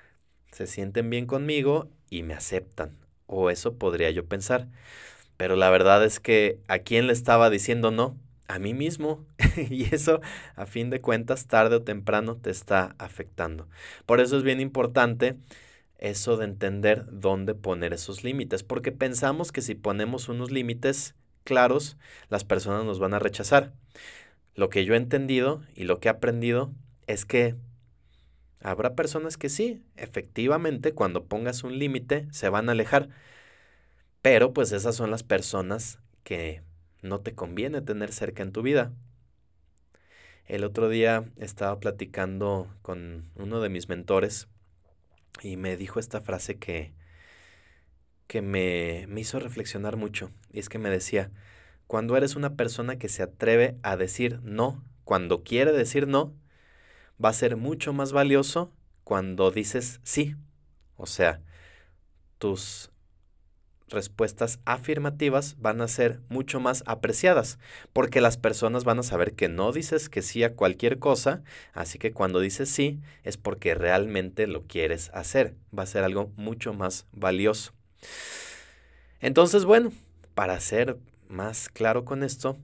[0.51, 4.67] se sienten bien conmigo y me aceptan, o eso podría yo pensar.
[5.37, 8.17] Pero la verdad es que a quién le estaba diciendo no,
[8.47, 9.25] a mí mismo.
[9.69, 10.21] y eso,
[10.55, 13.67] a fin de cuentas, tarde o temprano te está afectando.
[14.05, 15.37] Por eso es bien importante
[16.01, 21.97] eso de entender dónde poner esos límites, porque pensamos que si ponemos unos límites claros,
[22.29, 23.71] las personas nos van a rechazar.
[24.55, 26.73] Lo que yo he entendido y lo que he aprendido
[27.07, 27.55] es que
[28.61, 33.09] habrá personas que sí, efectivamente, cuando pongas un límite, se van a alejar.
[34.21, 36.61] Pero pues esas son las personas que
[37.01, 38.91] no te conviene tener cerca en tu vida.
[40.47, 44.47] El otro día estaba platicando con uno de mis mentores
[45.41, 46.93] y me dijo esta frase que,
[48.27, 50.31] que me, me hizo reflexionar mucho.
[50.51, 51.31] Y es que me decía,
[51.87, 56.33] cuando eres una persona que se atreve a decir no, cuando quiere decir no,
[57.23, 58.71] va a ser mucho más valioso
[59.03, 60.35] cuando dices sí.
[60.97, 61.41] O sea,
[62.37, 62.90] tus
[63.91, 67.59] respuestas afirmativas van a ser mucho más apreciadas,
[67.93, 71.99] porque las personas van a saber que no dices que sí a cualquier cosa, así
[71.99, 76.73] que cuando dices sí es porque realmente lo quieres hacer, va a ser algo mucho
[76.73, 77.73] más valioso.
[79.19, 79.91] Entonces, bueno,
[80.33, 82.57] para ser más claro con esto,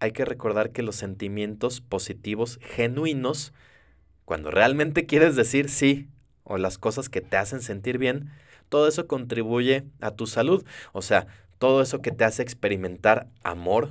[0.00, 3.52] hay que recordar que los sentimientos positivos genuinos,
[4.24, 6.08] cuando realmente quieres decir sí
[6.42, 8.30] o las cosas que te hacen sentir bien,
[8.70, 10.64] todo eso contribuye a tu salud.
[10.92, 11.26] O sea,
[11.58, 13.90] todo eso que te hace experimentar amor,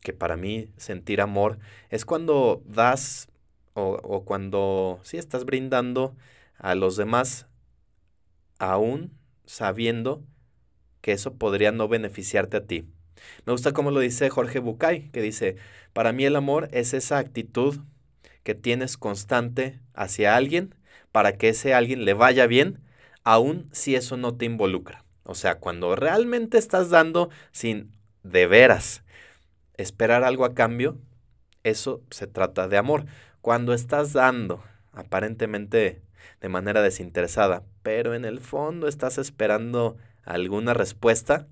[0.00, 1.58] que para mí sentir amor
[1.90, 3.28] es cuando das
[3.72, 6.14] o, o cuando sí estás brindando
[6.58, 7.48] a los demás
[8.58, 10.22] aún sabiendo
[11.00, 12.86] que eso podría no beneficiarte a ti.
[13.46, 15.56] Me gusta cómo lo dice Jorge Bucay, que dice,
[15.92, 17.80] para mí el amor es esa actitud
[18.42, 20.74] que tienes constante hacia alguien
[21.12, 22.80] para que ese alguien le vaya bien,
[23.24, 25.04] aun si eso no te involucra.
[25.24, 29.02] O sea, cuando realmente estás dando sin de veras
[29.76, 30.98] esperar algo a cambio,
[31.62, 33.06] eso se trata de amor.
[33.40, 36.02] Cuando estás dando aparentemente
[36.40, 41.48] de manera desinteresada, pero en el fondo estás esperando alguna respuesta,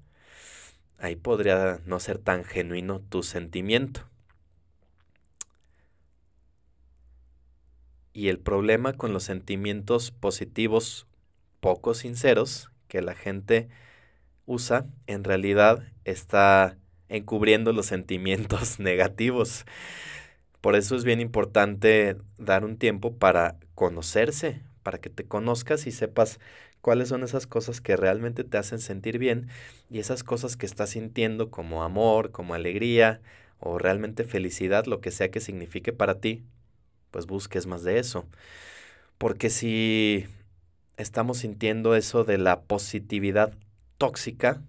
[0.98, 4.08] ahí podría no ser tan genuino tu sentimiento.
[8.14, 11.06] Y el problema con los sentimientos positivos
[11.62, 13.68] poco sinceros que la gente
[14.46, 16.76] usa, en realidad está
[17.08, 19.64] encubriendo los sentimientos negativos.
[20.60, 25.92] Por eso es bien importante dar un tiempo para conocerse, para que te conozcas y
[25.92, 26.40] sepas
[26.80, 29.46] cuáles son esas cosas que realmente te hacen sentir bien
[29.88, 33.20] y esas cosas que estás sintiendo como amor, como alegría
[33.60, 36.42] o realmente felicidad, lo que sea que signifique para ti,
[37.12, 38.26] pues busques más de eso.
[39.18, 40.26] Porque si
[40.96, 43.54] estamos sintiendo eso de la positividad
[43.98, 44.62] tóxica,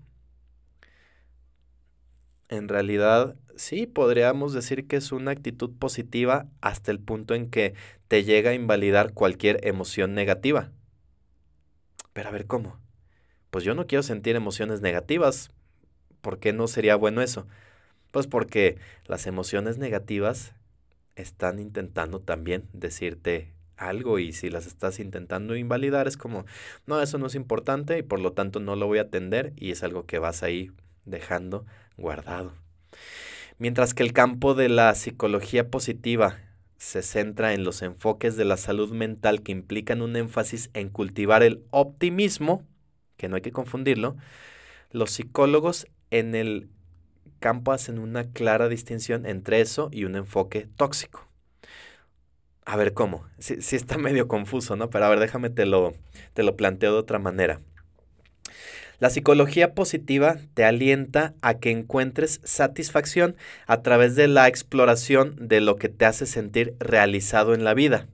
[2.50, 7.74] en realidad sí podríamos decir que es una actitud positiva hasta el punto en que
[8.08, 10.72] te llega a invalidar cualquier emoción negativa.
[12.14, 12.78] Pero a ver, ¿cómo?
[13.50, 15.52] Pues yo no quiero sentir emociones negativas.
[16.22, 17.48] ¿Por qué no sería bueno eso?
[18.12, 20.54] Pues porque las emociones negativas
[21.16, 26.46] están intentando también decirte algo y si las estás intentando invalidar es como,
[26.86, 29.72] no, eso no es importante y por lo tanto no lo voy a atender y
[29.72, 30.72] es algo que vas ahí
[31.06, 31.66] dejando
[31.98, 32.54] guardado.
[33.58, 36.40] Mientras que el campo de la psicología positiva
[36.78, 41.44] se centra en los enfoques de la salud mental que implican un énfasis en cultivar
[41.44, 42.66] el optimismo,
[43.16, 44.18] que no hay que confundirlo,
[44.92, 46.70] los psicólogos en el
[47.40, 51.28] campo hacen una clara distinción entre eso y un enfoque tóxico.
[52.66, 53.26] A ver, ¿cómo?
[53.40, 54.90] Sí, sí, está medio confuso, ¿no?
[54.90, 55.94] Pero a ver, déjame te lo,
[56.34, 57.60] te lo planteo de otra manera.
[59.00, 63.36] La psicología positiva te alienta a que encuentres satisfacción
[63.68, 68.08] a través de la exploración de lo que te hace sentir realizado en la vida.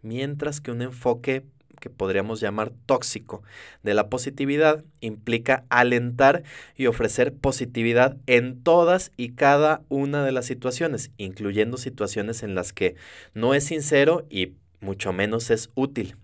[0.00, 1.44] Mientras que un enfoque
[1.80, 3.42] que podríamos llamar tóxico
[3.82, 6.44] de la positividad implica alentar
[6.76, 12.72] y ofrecer positividad en todas y cada una de las situaciones, incluyendo situaciones en las
[12.72, 12.94] que
[13.34, 16.16] no es sincero y mucho menos es útil.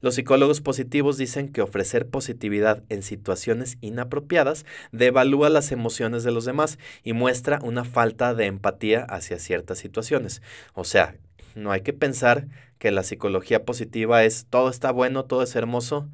[0.00, 6.44] Los psicólogos positivos dicen que ofrecer positividad en situaciones inapropiadas devalúa las emociones de los
[6.44, 10.42] demás y muestra una falta de empatía hacia ciertas situaciones.
[10.74, 11.16] O sea,
[11.54, 12.46] no hay que pensar
[12.78, 16.08] que la psicología positiva es todo está bueno, todo es hermoso,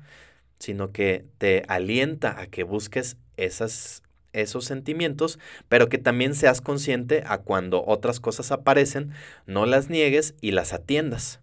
[0.59, 7.23] sino que te alienta a que busques esas, esos sentimientos, pero que también seas consciente
[7.27, 9.13] a cuando otras cosas aparecen,
[9.47, 11.41] no las niegues y las atiendas.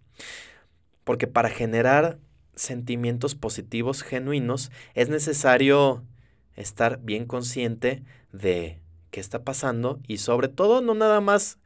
[1.04, 2.18] Porque para generar
[2.54, 6.04] sentimientos positivos genuinos es necesario
[6.54, 8.80] estar bien consciente de
[9.10, 11.58] qué está pasando y sobre todo no nada más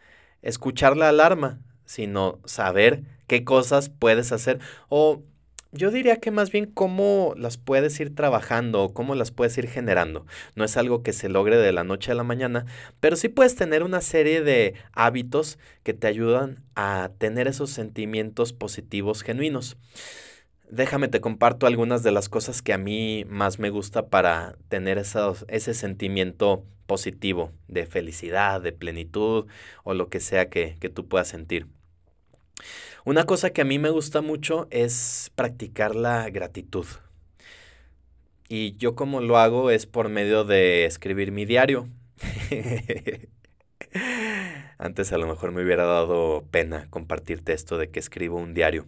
[0.42, 1.60] escuchar la alarma,
[1.90, 5.24] sino saber qué cosas puedes hacer o
[5.72, 9.68] yo diría que más bien cómo las puedes ir trabajando o cómo las puedes ir
[9.68, 10.24] generando.
[10.54, 12.64] No es algo que se logre de la noche a la mañana,
[13.00, 18.52] pero sí puedes tener una serie de hábitos que te ayudan a tener esos sentimientos
[18.52, 19.76] positivos genuinos.
[20.70, 24.96] Déjame te comparto algunas de las cosas que a mí más me gusta para tener
[24.98, 29.46] ese sentimiento positivo de felicidad, de plenitud
[29.84, 31.68] o lo que sea que, que tú puedas sentir.
[33.04, 36.86] Una cosa que a mí me gusta mucho es practicar la gratitud.
[38.48, 41.88] Y yo como lo hago es por medio de escribir mi diario.
[44.78, 48.86] Antes a lo mejor me hubiera dado pena compartirte esto de que escribo un diario,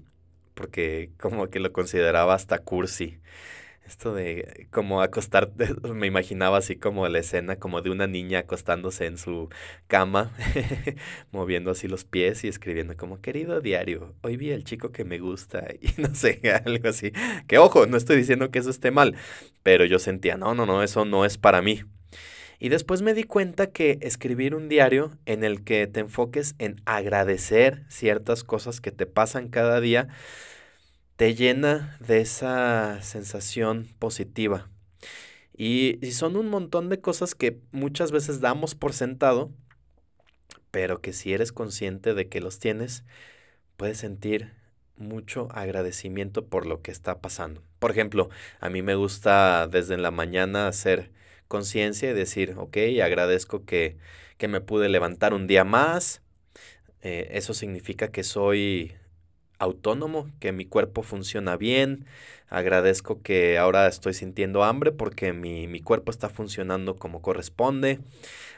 [0.55, 3.21] porque como que lo consideraba hasta cursi.
[3.87, 9.07] Esto de como acostarte, me imaginaba así como la escena como de una niña acostándose
[9.07, 9.49] en su
[9.89, 10.33] cama,
[11.33, 15.19] moviendo así los pies y escribiendo como querido diario, hoy vi al chico que me
[15.19, 17.13] gusta y no sé, algo así.
[17.47, 19.17] Que ojo, no estoy diciendo que eso esté mal,
[19.63, 21.83] pero yo sentía, no, no, no, eso no es para mí.
[22.63, 26.81] Y después me di cuenta que escribir un diario en el que te enfoques en
[26.85, 30.07] agradecer ciertas cosas que te pasan cada día,
[31.23, 34.69] te llena de esa sensación positiva.
[35.57, 39.53] Y, son un montón de cosas que muchas veces damos por sentado,
[40.73, 43.05] pero que si eres consciente de que los tienes,
[43.77, 44.51] puedes sentir
[44.97, 47.63] mucho agradecimiento por lo que está pasando.
[47.79, 51.13] Por ejemplo, a mí me gusta desde la mañana hacer
[51.47, 53.97] conciencia y decir, ok, agradezco que,
[54.39, 56.21] que, me pude levantar un día más.
[57.01, 58.97] Eh, eso significa que soy
[59.63, 62.05] autónomo, que mi cuerpo funciona bien.
[62.49, 68.01] Agradezco que ahora estoy sintiendo hambre porque mi, mi, cuerpo está funcionando como corresponde.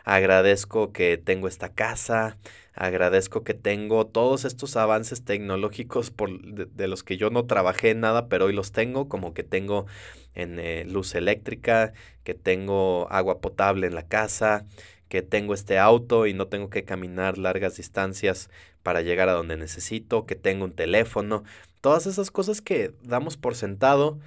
[0.05, 2.39] Agradezco que tengo esta casa.
[2.75, 8.29] Agradezco que tengo todos estos avances tecnológicos por, de, los que yo no trabajé nada,
[8.29, 9.87] pero hoy los tengo, como que tengo
[10.35, 11.93] en eh, luz eléctrica,
[12.25, 14.67] que tengo agua potable en la casa,
[15.09, 18.51] que tengo este auto y no tengo que caminar largas distancias
[18.83, 21.45] para llegar a donde necesito, que tengo un teléfono,
[21.81, 24.19] todas esas cosas que damos por sentado,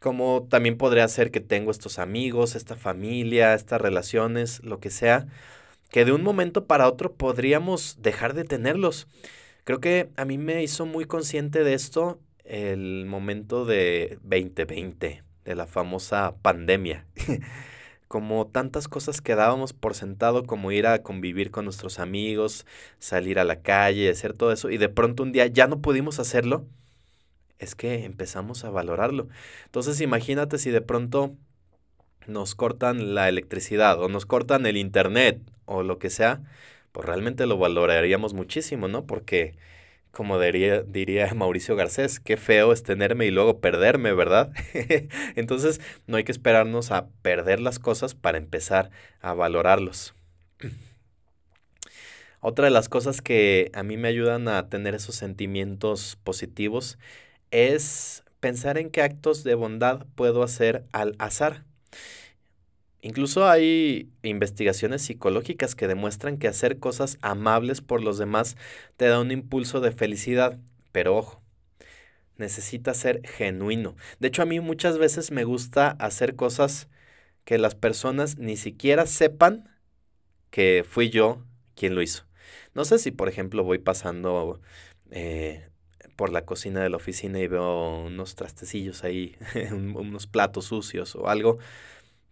[0.00, 5.26] como también podría ser que tengo estos amigos, esta familia, estas relaciones, lo que sea,
[5.90, 9.06] que de un momento para otro podríamos dejar de tenerlos.
[9.64, 15.54] Creo que a mí me hizo muy consciente de esto el momento de 2020, de
[15.54, 17.06] la famosa pandemia.
[18.08, 22.66] como tantas cosas que dábamos por sentado, como ir a convivir con nuestros amigos,
[22.98, 26.18] salir a la calle, hacer todo eso, y de pronto un día ya no pudimos
[26.18, 26.66] hacerlo,
[27.58, 29.28] es que empezamos a valorarlo.
[29.64, 31.34] Entonces imagínate si de pronto
[32.26, 36.42] nos cortan la electricidad o nos cortan el internet o lo que sea,
[36.92, 39.04] pues realmente lo valoraríamos muchísimo, ¿no?
[39.06, 39.56] Porque
[40.16, 44.50] como diría, diría Mauricio Garcés, qué feo es tenerme y luego perderme, ¿verdad?
[45.36, 50.14] Entonces no hay que esperarnos a perder las cosas para empezar a valorarlos.
[52.40, 56.98] Otra de las cosas que a mí me ayudan a tener esos sentimientos positivos
[57.50, 61.64] es pensar en qué actos de bondad puedo hacer al azar.
[63.02, 68.56] Incluso hay investigaciones psicológicas que demuestran que hacer cosas amables por los demás
[68.96, 70.58] te da un impulso de felicidad,
[70.92, 71.42] pero ojo,
[72.36, 73.96] necesita ser genuino.
[74.18, 76.88] De hecho, a mí muchas veces me gusta hacer cosas
[77.44, 79.70] que las personas ni siquiera sepan
[80.50, 81.42] que fui yo
[81.74, 82.24] quien lo hizo.
[82.74, 84.60] No sé si, por ejemplo, voy pasando
[85.10, 85.68] eh,
[86.16, 89.36] por la cocina de la oficina y veo unos trastecillos ahí,
[89.70, 91.58] unos platos sucios o algo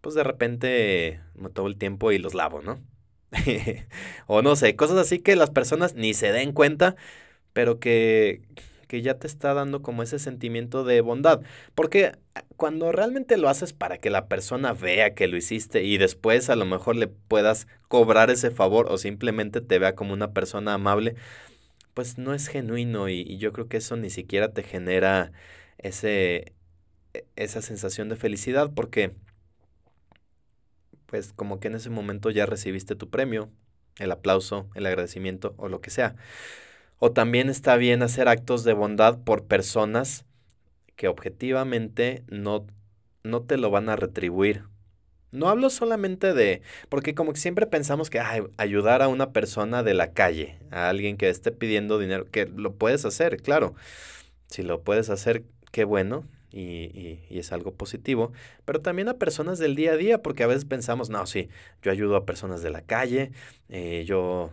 [0.04, 2.78] pues de repente me tomo el tiempo y los lavo, ¿no?
[4.26, 6.94] o no sé, cosas así que las personas ni se den cuenta,
[7.54, 8.42] pero que,
[8.84, 11.40] porque ya te está dando como ese sentimiento de bondad.
[11.74, 15.96] Porque ah, cuando realmente lo haces para que la persona vea que lo hiciste y
[15.96, 20.34] después a lo mejor le puedas cobrar ese favor o simplemente te vea como una
[20.34, 21.14] persona amable,
[21.94, 25.32] pues no es genuino y, y yo creo que eso ni siquiera te genera
[25.78, 26.52] ese,
[27.14, 29.14] e, esa sensación de felicidad porque
[31.14, 33.48] pues como que en ese momento ya recibiste tu premio,
[34.00, 36.16] el aplauso, el agradecimiento o lo que sea.
[36.98, 40.24] O también está bien hacer actos de bondad por personas
[40.96, 42.66] que objetivamente no,
[43.22, 44.64] no te lo van a retribuir.
[45.30, 48.20] No hablo solamente de, porque como que siempre pensamos que
[48.56, 52.74] ayudar a una persona de la calle, a alguien que esté pidiendo dinero, que lo
[52.74, 53.76] puedes hacer, claro.
[54.48, 56.24] Si lo puedes hacer, qué bueno,
[56.54, 58.32] y, y, es algo positivo,
[58.64, 61.48] pero también a personas del día a día, porque a veces pensamos, no, sí,
[61.82, 63.32] yo ayudo a personas de la calle,
[63.68, 64.50] eh, yo,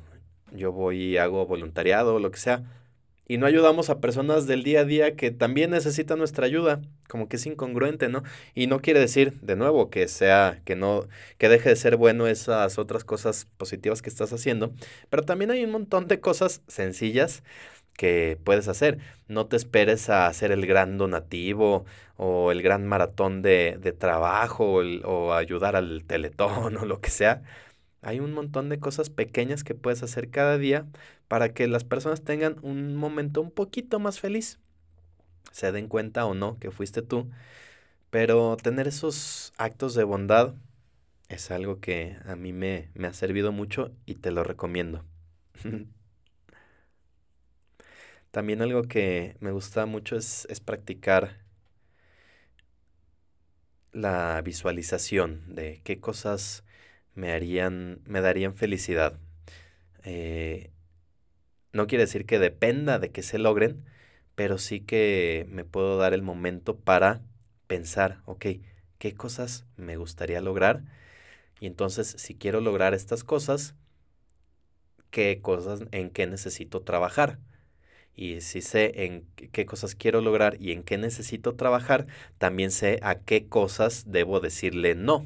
[0.52, 2.64] yo voy y hago voluntariado lo que sea,
[3.28, 7.30] y no ayudamos a personas del día a día que también necesitan nuestra ayuda, como
[7.30, 8.24] que es incongruente, ¿no?
[8.56, 12.28] Y no quiere decir, de nuevo, que sea, que no, que deje de ser bueno
[12.28, 14.74] esas otras cosas positivas que estás haciendo,
[15.10, 17.43] pero también hay un montón de cosas sencillas
[18.02, 18.97] que puedes hacer.
[19.28, 21.86] No te esperes a hacer el gran donativo
[22.18, 27.43] o el gran maratón de, trabajo o, ayudar al teletón o lo que sea.
[28.02, 30.88] Hay un montón de cosas pequeñas que puedes hacer cada día
[31.28, 34.60] para que las personas tengan un momento un poquito más feliz.
[35.52, 37.30] Se den cuenta o no que fuiste tú.
[38.10, 40.56] Pero tener esos actos de bondad
[41.30, 45.06] es algo que a mí me ha servido mucho y te lo recomiendo.
[48.32, 51.38] También algo que me gusta mucho es, practicar
[53.91, 56.63] la visualización de qué cosas
[57.13, 59.19] me harían, me darían felicidad.
[60.03, 60.71] Eh,
[61.73, 63.84] no quiere decir que dependa de que se logren,
[64.36, 67.21] pero sí que me puedo dar el momento para
[67.67, 68.45] pensar, ok,
[68.97, 70.84] ¿qué cosas me gustaría lograr?
[71.59, 73.75] Y entonces, si quiero lograr estas cosas,
[75.11, 77.39] ¿qué cosas en qué necesito trabajar?
[78.22, 82.05] Y si sé en qué cosas quiero lograr y en qué necesito trabajar,
[82.38, 85.26] también sé a qué cosas debo decirle no.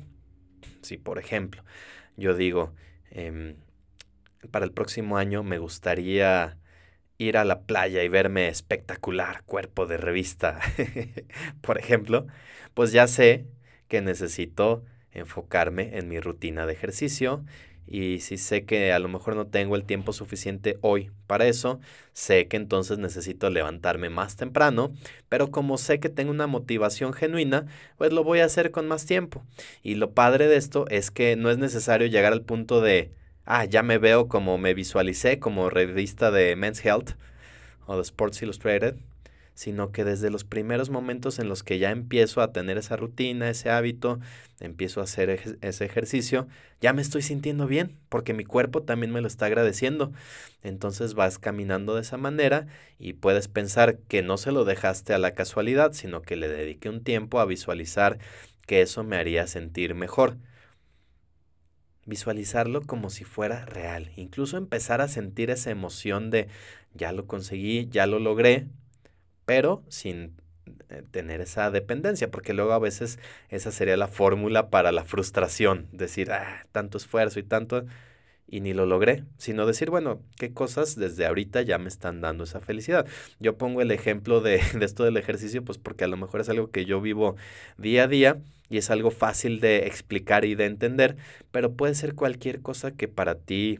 [0.81, 1.61] Si, por ejemplo,
[2.15, 2.73] yo digo,
[3.11, 3.57] em,
[4.49, 6.57] para el próximo año me gustaría
[7.17, 10.61] ir a la playa y verme espectacular, cuerpo de revista,
[11.61, 12.27] por ejemplo,
[12.73, 13.45] pues ya sé
[13.89, 17.43] que necesito enfocarme en mi rutina de ejercicio
[17.87, 21.79] y si sé que a lo mejor no tengo el tiempo suficiente hoy para eso,
[22.13, 24.91] sé que entonces necesito levantarme más temprano,
[25.29, 27.65] pero como sé que tengo una motivación genuina,
[27.97, 29.43] pues lo voy a hacer con más tiempo.
[29.83, 33.11] Y lo padre de esto es que no es necesario llegar al punto de,
[33.45, 37.11] ah, ya me veo como me visualicé como revista de Men's Health
[37.85, 38.95] o de Sports Illustrated
[39.55, 43.49] sino que desde los primeros momentos en los que ya empiezo a tener esa rutina,
[43.49, 44.19] ese hábito,
[44.59, 46.47] empiezo a hacer ese ejercicio,
[46.81, 50.11] ya me estoy sintiendo bien, porque mi cuerpo también me lo está agradeciendo.
[50.61, 52.67] Entonces vas caminando de esa manera
[52.99, 56.89] y puedes pensar que no se lo dejaste a la casualidad, sino que le dediqué
[56.89, 58.19] un tiempo a visualizar
[58.67, 60.37] que eso me haría sentir mejor
[62.05, 66.47] visualizarlo como si fuera real, incluso empezar a sentir esa emoción de
[66.93, 68.67] ya lo conseguí, ya lo logré,
[69.45, 70.33] pero sin
[70.89, 73.19] eh, tener esa dependencia, porque luego a veces
[73.49, 77.85] esa sería la fórmula para la frustración, decir, ah, tanto esfuerzo y tanto,
[78.47, 82.43] y ni lo logré, sino decir, bueno, qué cosas desde ahorita ya me están dando
[82.43, 83.07] esa felicidad.
[83.39, 86.49] Yo pongo el ejemplo de, de esto del ejercicio, pues porque a lo mejor es
[86.49, 87.35] algo que yo vivo
[87.77, 91.17] día a día y es algo fácil de explicar y de entender,
[91.51, 93.79] pero puede ser cualquier cosa que para ti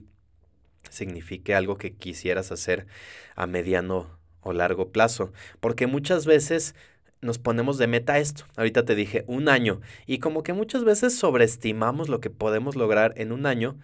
[0.90, 2.88] signifique algo que quisieras hacer
[3.36, 6.76] a mediano o largo plazo, porque muchas veces
[7.20, 8.46] nos ponemos de meta esto.
[8.56, 13.14] Ahorita te dije un año y como que muchas veces sobreestimamos lo que podemos lograr
[13.18, 13.78] en un año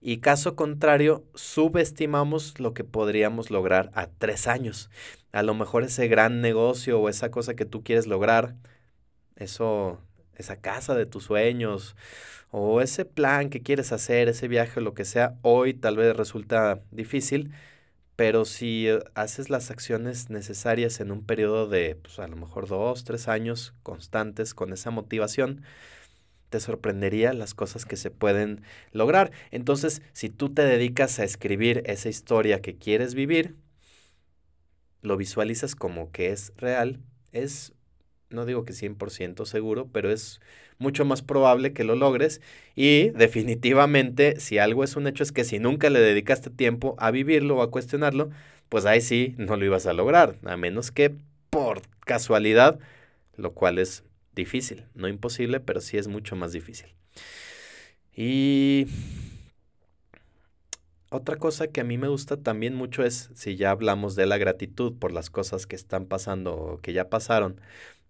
[0.00, 4.90] y caso contrario subestimamos lo que podríamos lograr a tres años.
[5.32, 8.56] A lo mejor ese gran negocio o esa cosa que tú quieres lograr,
[9.36, 10.00] eso,
[10.36, 11.94] esa casa de tus sueños
[12.50, 16.16] o ese plan que quieres hacer, ese viaje o lo que sea, hoy tal vez
[16.16, 17.52] resulta difícil
[18.16, 22.66] pero si eh, haces las acciones necesarias en un periodo de, pues a lo mejor
[22.66, 25.62] dos, tres años constantes con esa motivación,
[26.50, 28.62] te sorprendería las cosas que se pueden
[28.92, 29.32] lograr.
[29.50, 33.56] Entonces, si tú te dedicas a escribir esa historia que quieres vivir,
[35.02, 37.00] lo visualizas como que es real,
[37.32, 37.72] es,
[38.30, 40.40] no digo que 100% seguro, pero es
[40.78, 42.40] mucho más probable que lo logres.
[42.74, 47.10] Y definitivamente, si algo es un hecho, es que si nunca le dedicaste tiempo a
[47.10, 48.30] vivirlo o a cuestionarlo,
[48.68, 51.14] pues ahí sí no lo ibas a lograr, a menos que
[51.50, 52.78] por casualidad,
[53.36, 54.02] lo cual es
[54.34, 56.88] difícil, no imposible, pero sí es mucho más difícil.
[58.14, 58.86] Y
[61.10, 64.38] otra cosa que a mí me gusta también mucho es, si ya hablamos de la
[64.38, 67.60] gratitud por las cosas que están pasando o que ya pasaron,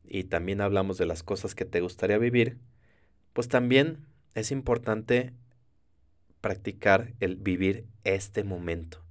[0.09, 2.59] y también hablamos de las cosas que te gustaría vivir,
[3.33, 5.33] pues también es importante
[6.41, 9.03] practicar el vivir este momento,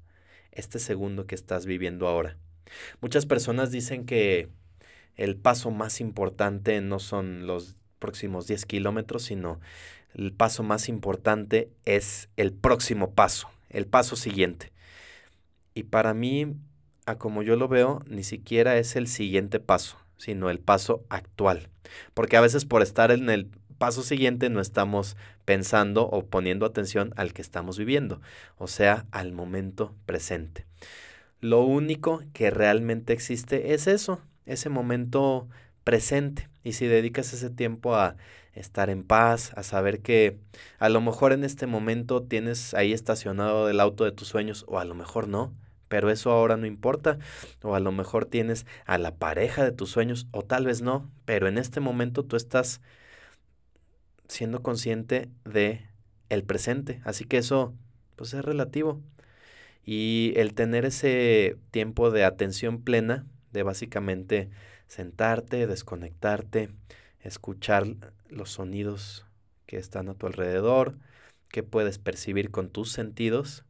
[0.52, 2.38] este segundo que estás viviendo ahora.
[3.02, 4.50] Muchas personas dicen que
[5.16, 9.60] el paso más importante no son los próximos 10 kilómetros, sino
[10.14, 14.72] el paso más importante es el próximo paso, el paso siguiente.
[15.74, 16.56] Y para mí,
[17.06, 21.70] a como yo lo veo, ni siquiera es el siguiente paso, sino el paso actual.
[22.14, 27.14] Porque a veces por estar en el paso siguiente no estamos pensando o poniendo atención
[27.16, 28.22] al que estamos viviendo,
[28.58, 30.66] o sea, al momento presente.
[31.42, 35.48] Lo único que realmente existe es eso, ese momento
[35.84, 36.50] presente.
[36.64, 38.16] Y si dedicas ese tiempo a
[38.54, 40.40] estar en paz, a saber que
[40.80, 44.80] a lo mejor en este momento tienes ahí estacionado el auto de tus sueños o
[44.80, 45.54] a lo mejor no,
[45.96, 47.20] pero eso ahora no importa.
[47.62, 51.10] O a lo mejor tienes a la pareja de tus sueños o tal vez no,
[51.24, 52.82] pero en este momento tú estás
[54.28, 55.88] siendo consciente de
[56.28, 57.74] el presente, así que eso
[58.18, 59.00] pues es relativo.
[59.86, 64.50] Y el tener ese tiempo de atención plena, de básicamente
[64.88, 66.72] sentarte, desconectarte,
[67.22, 67.86] escuchar
[68.28, 69.26] los sonidos
[69.66, 70.98] que están a tu alrededor,
[71.48, 73.64] que puedes percibir con tus sentidos,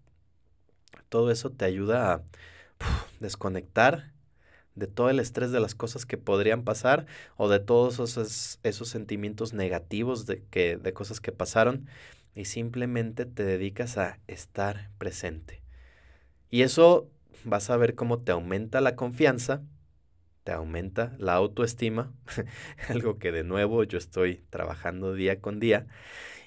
[1.09, 2.23] todo eso te ayuda a
[3.19, 4.11] desconectar
[4.75, 7.05] de todo el estrés de las cosas que podrían pasar
[7.37, 11.87] o de todos esos, esos sentimientos negativos de, que, de cosas que pasaron
[12.35, 15.61] y simplemente te dedicas a estar presente.
[16.51, 17.09] Y eso
[17.45, 19.61] vas a ver cómo te aumenta la confianza,
[20.43, 22.11] te aumenta la autoestima,
[22.89, 25.87] algo que de nuevo yo estoy trabajando día con día,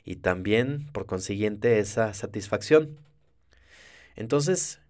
[0.04, 2.98] y también por consiguiente esa satisfacción.
[4.19, 4.81] Entonces,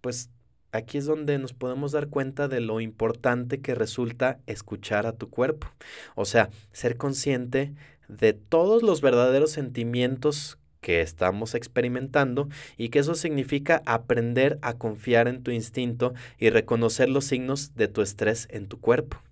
[0.00, 0.30] pues
[0.72, 5.28] aquí es donde nos podemos dar cuenta de lo importante que resulta escuchar a tu
[5.28, 5.66] cuerpo.
[6.14, 7.74] O sea, ser consciente
[8.08, 15.28] de todos los verdaderos sentimientos que estamos experimentando y que eso significa aprender a confiar
[15.28, 19.22] en tu instinto y reconocer los signos de tu estrés en tu cuerpo.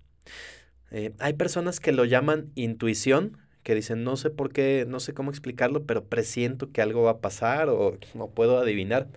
[0.91, 5.13] Eh, hay personas que lo llaman intuición, que dicen no sé por qué, no sé
[5.13, 9.07] cómo explicarlo, pero presiento que algo va a pasar o no puedo adivinar.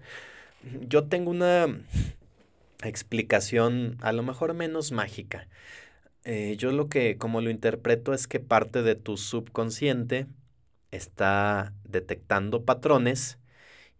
[0.88, 1.66] Yo tengo una
[2.82, 5.48] explicación a lo mejor menos mágica.
[6.24, 10.26] Eh, yo lo que, como lo interpreto, es que parte de tu subconsciente
[10.90, 13.38] está detectando patrones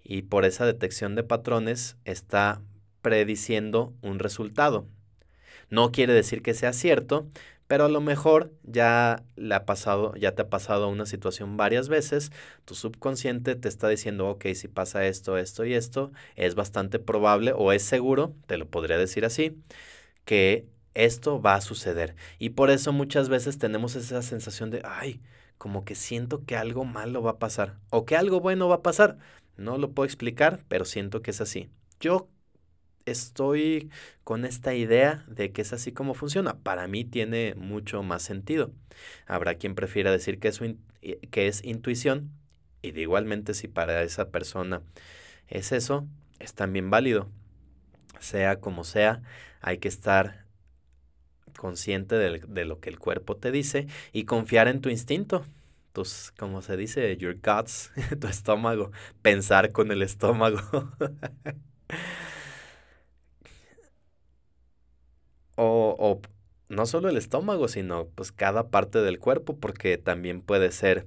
[0.05, 2.61] y por esa detección de patrones está
[3.01, 4.87] prediciendo un resultado.
[5.71, 7.27] No quiere decir que sea cierto,
[7.73, 11.89] pero a lo mejor ya le ha pasado, ya te ha pasado una situación varias
[11.89, 12.31] veces,
[12.67, 17.55] tu subconsciente te está diciendo, ok, si pasa esto, esto y esto, es bastante probable
[17.57, 19.57] o es seguro, te lo podría decir así,
[20.27, 22.15] que esto va a suceder.
[22.39, 25.23] Y por eso muchas veces tenemos esa sensación de, ay,
[25.57, 28.83] como que siento que algo malo va a pasar o que algo bueno va a
[28.83, 29.17] pasar.
[29.57, 31.71] No lo puedo explicar, pero siento que es así.
[32.01, 32.29] Yo
[33.07, 33.91] estoy
[34.25, 36.55] con esta idea de que es así como funciona.
[36.55, 38.71] Para mí tiene mucho más sentido.
[39.27, 40.61] Habrá quien prefiera decir que es,
[41.31, 42.31] que es intuición
[42.83, 44.83] y de igualmente si para esa persona
[45.49, 46.07] es eso,
[46.39, 47.29] es también válido.
[48.21, 49.23] Sea como sea,
[49.61, 50.45] hay que estar
[51.57, 55.45] consciente de, lo que el cuerpo te dice y confiar en tu instinto.
[55.93, 60.59] Tus, como se dice, your guts, tu estómago, pensar con el estómago.
[65.57, 66.21] o, o
[66.69, 71.07] no solo el estómago, sino pues cada parte del cuerpo, porque también puede ser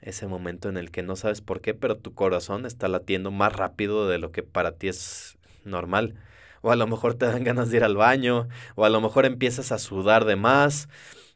[0.00, 3.52] ese momento en el que no sabes por qué, pero tu corazón está latiendo más
[3.54, 6.14] rápido de lo que para ti es normal.
[6.60, 9.26] O a lo mejor te dan ganas de ir al baño, o a lo mejor
[9.26, 10.88] empiezas a sudar de más,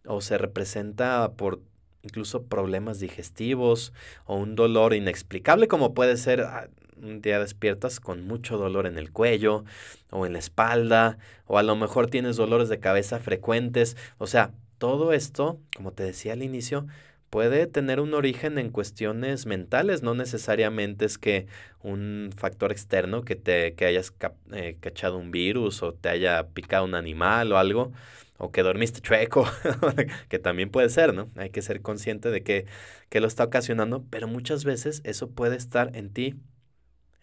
[0.06, 1.61] o se representa por
[2.02, 3.92] incluso problemas digestivos
[4.24, 6.68] o un dolor inexplicable como puede ser ah,
[7.03, 9.64] un día despiertas con mucho dolor en el cuello
[10.11, 14.53] o en la espalda o a lo mejor tienes dolores de cabeza frecuentes, o sea,
[14.78, 16.86] todo esto, como te decía al inicio,
[17.30, 21.46] puede tener un origen en cuestiones mentales, no necesariamente es que
[21.82, 24.12] un factor externo que te que hayas
[24.53, 27.92] eh, cachado un virus o te haya picado un animal o algo
[28.38, 29.46] o que dormiste chueco,
[30.28, 31.28] que también puede ser, ¿no?
[31.36, 32.66] Hay que ser consciente de que,
[33.09, 36.36] que lo está ocasionando, pero muchas veces eso puede estar en ti,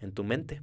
[0.06, 0.62] en tu mente.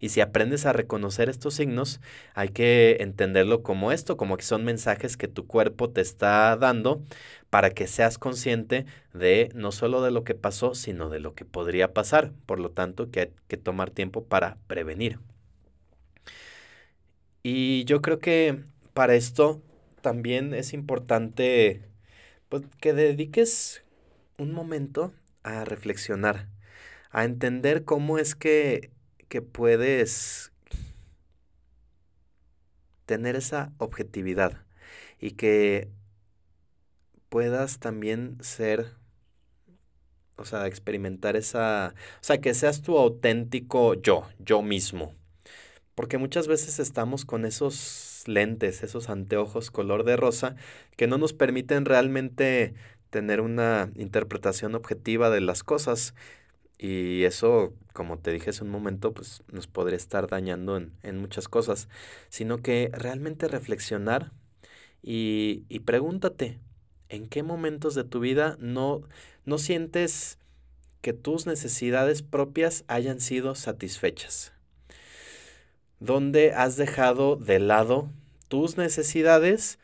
[0.00, 2.00] Y si aprendes a reconocer estos signos,
[2.34, 7.02] hay que entenderlo como esto, como que son mensajes que tu cuerpo te está dando
[7.50, 11.44] para que seas consciente de no solo de lo que pasó, sino de lo que
[11.44, 12.32] podría pasar.
[12.46, 15.18] Por lo tanto, que hay que tomar tiempo para prevenir.
[17.42, 18.62] Y yo creo que
[18.94, 19.60] para esto
[20.00, 21.82] también es importante
[22.48, 23.82] pues, que dediques
[24.38, 25.12] un momento
[25.42, 26.48] a reflexionar,
[27.12, 28.90] a entender cómo es que,
[29.28, 30.52] que puedes
[33.06, 34.64] tener esa objetividad
[35.20, 35.88] y que
[37.28, 38.94] puedas también ser,
[40.36, 45.14] o sea, experimentar esa, o sea, que seas tu auténtico yo, yo mismo.
[45.94, 50.56] Porque muchas veces estamos con esos lentes, esos anteojos color de rosa,
[50.96, 52.74] que no nos permiten realmente
[53.10, 56.14] tener una interpretación objetiva de las cosas.
[56.78, 61.18] Y eso, como te dije hace un momento, pues nos podría estar dañando en, en
[61.18, 61.88] muchas cosas.
[62.28, 64.32] Sino que realmente reflexionar
[65.02, 66.58] y, y pregúntate,
[67.08, 69.02] ¿en qué momentos de tu vida no,
[69.44, 70.38] no sientes
[71.00, 74.52] que tus necesidades propias hayan sido satisfechas?
[75.98, 78.10] ¿Dónde has dejado de lado
[78.48, 79.78] tus necesidades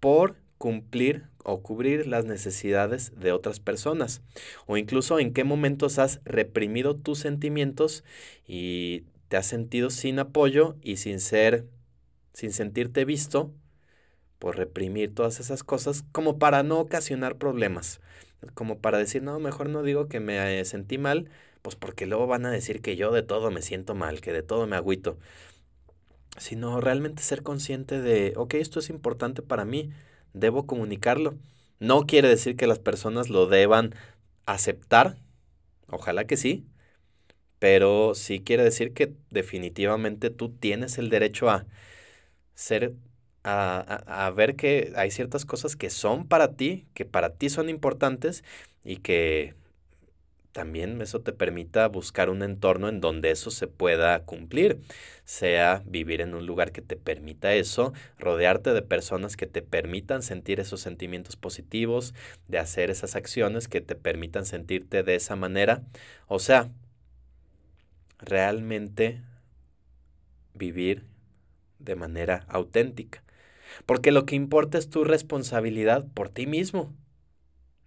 [0.00, 4.20] por cumplir o cubrir las necesidades de otras personas.
[4.66, 8.04] O incluso en qué momentos has reprimido tus sentimientos
[8.46, 11.64] y te has sentido sin apoyo y sin ser,
[12.34, 13.50] sin sentirte visto
[14.38, 18.02] por reprimir todas esas cosas como para no ocasionar problemas.
[18.52, 21.30] Como para decir, no, mejor no digo que me sentí mal,
[21.62, 24.42] pues porque luego van a decir que yo de todo me siento mal, que de
[24.42, 25.18] todo me agüito.
[26.36, 29.90] Sino realmente ser consciente de, ok, esto es importante para mí,
[30.34, 31.34] debo comunicarlo.
[31.80, 33.94] No quiere decir que las personas lo deban
[34.46, 35.16] aceptar,
[35.88, 36.66] ojalá que sí,
[37.58, 41.66] pero sí quiere decir que definitivamente tú tienes el derecho a
[42.54, 42.94] ser,
[43.44, 47.68] a, a, ver que hay ciertas cosas que son para ti, que para ti son
[47.68, 48.44] importantes
[48.84, 49.54] y que
[50.58, 54.80] también eso te permita buscar un entorno en donde eso se pueda cumplir,
[55.22, 60.20] sea vivir en un lugar que te permita eso, rodearte de personas que te permitan
[60.20, 62.12] sentir esos sentimientos positivos,
[62.48, 65.84] de hacer esas acciones que te permitan sentirte de esa manera,
[66.26, 66.72] o sea,
[68.18, 69.22] realmente
[70.54, 71.04] vivir
[71.78, 73.22] de manera auténtica.
[73.86, 76.92] Porque lo que importa es tu responsabilidad por ti mismo.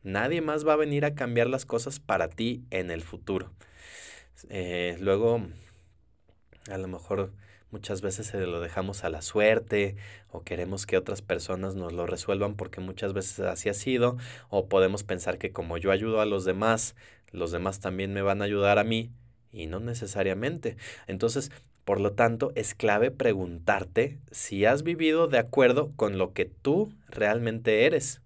[0.03, 3.51] Nadie más va a venir a cambiar las cosas para ti en el futuro.
[4.49, 5.45] Eh, luego,
[6.69, 7.31] a lo mejor
[7.71, 9.95] muchas veces se lo dejamos a la suerte
[10.29, 14.17] o queremos que otras personas nos lo resuelvan porque muchas veces así ha sido
[14.49, 16.95] o podemos pensar que como yo ayudo a los demás,
[17.31, 19.11] los demás también me van a ayudar a mí
[19.51, 20.77] y no necesariamente.
[21.07, 21.51] Entonces,
[21.85, 26.93] por lo tanto, es clave preguntarte si has vivido de acuerdo con lo que tú
[27.07, 28.21] realmente eres.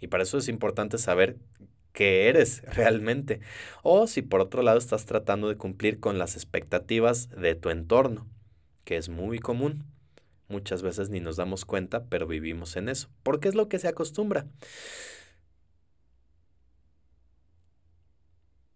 [0.00, 1.36] Y para eso es importante saber
[1.92, 3.40] qué eres realmente.
[3.82, 8.26] O si por otro lado estás tratando de cumplir con las expectativas de tu entorno,
[8.84, 9.84] que es muy común.
[10.48, 13.88] Muchas veces ni nos damos cuenta, pero vivimos en eso, porque es lo que se
[13.88, 14.46] acostumbra.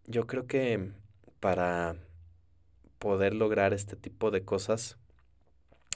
[0.07, 0.91] Yo creo que
[1.41, 1.97] para
[2.99, 4.99] poder lograr este tipo de cosas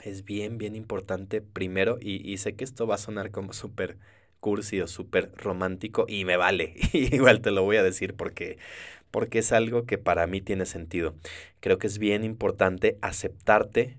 [0.03, 3.97] es bien, bien importante primero, y, y sé que esto va a sonar como súper
[4.39, 6.73] cursi o súper romántico y me vale.
[6.93, 8.57] Igual te lo voy a decir porque,
[9.11, 11.15] porque es algo que para mí tiene sentido.
[11.59, 13.97] Creo que es bien importante aceptarte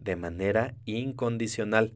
[0.00, 1.94] de manera incondicional.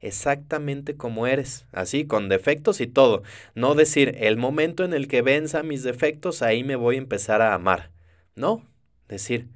[0.00, 3.22] Exactamente como eres, así, con defectos y todo.
[3.54, 7.42] No decir, el momento en el que venza mis defectos, ahí me voy a empezar
[7.42, 7.90] a amar.
[8.36, 8.64] No,
[9.08, 9.48] decir,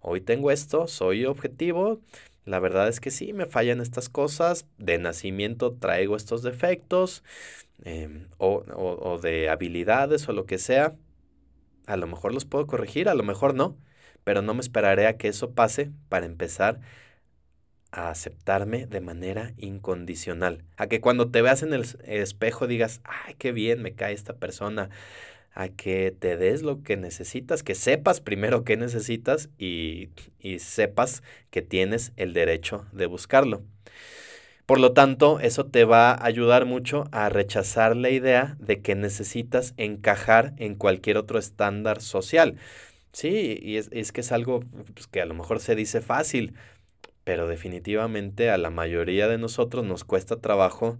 [0.00, 2.00] hoy tengo esto, soy objetivo,
[2.44, 4.66] la verdad es que sí, me fallan estas cosas.
[4.78, 7.22] De nacimiento traigo estos defectos
[7.84, 10.94] em, o, o, de habilidades o lo que sea.
[11.86, 13.76] A lo mejor los puedo corregir, a lo mejor no.
[14.24, 16.80] Pero no me esperaré a que eso pase para empezar
[17.92, 20.64] a aceptarme de manera incondicional.
[20.76, 24.34] A que cuando te veas en el espejo digas, ay, qué bien me cae esta
[24.34, 24.90] persona
[25.54, 30.08] a que te des lo que necesitas, que sepas primero qué necesitas y,
[30.40, 33.62] y, sepas que tienes el derecho de buscarlo.
[34.66, 38.94] Por lo tanto, eso te va a ayudar mucho a rechazar la idea de que
[38.94, 42.56] necesitas encajar en cualquier otro estándar social.
[43.12, 44.60] Sí, y es, es que es algo
[44.94, 46.54] pues, que a lo mejor se dice fácil,
[47.24, 50.98] pero definitivamente a la mayoría de nosotros nos cuesta trabajo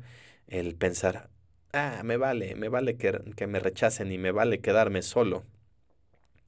[0.48, 1.28] el pensar,
[1.75, 5.45] ah, me vale, me vale que, que me rechacen y me vale quedarme solo.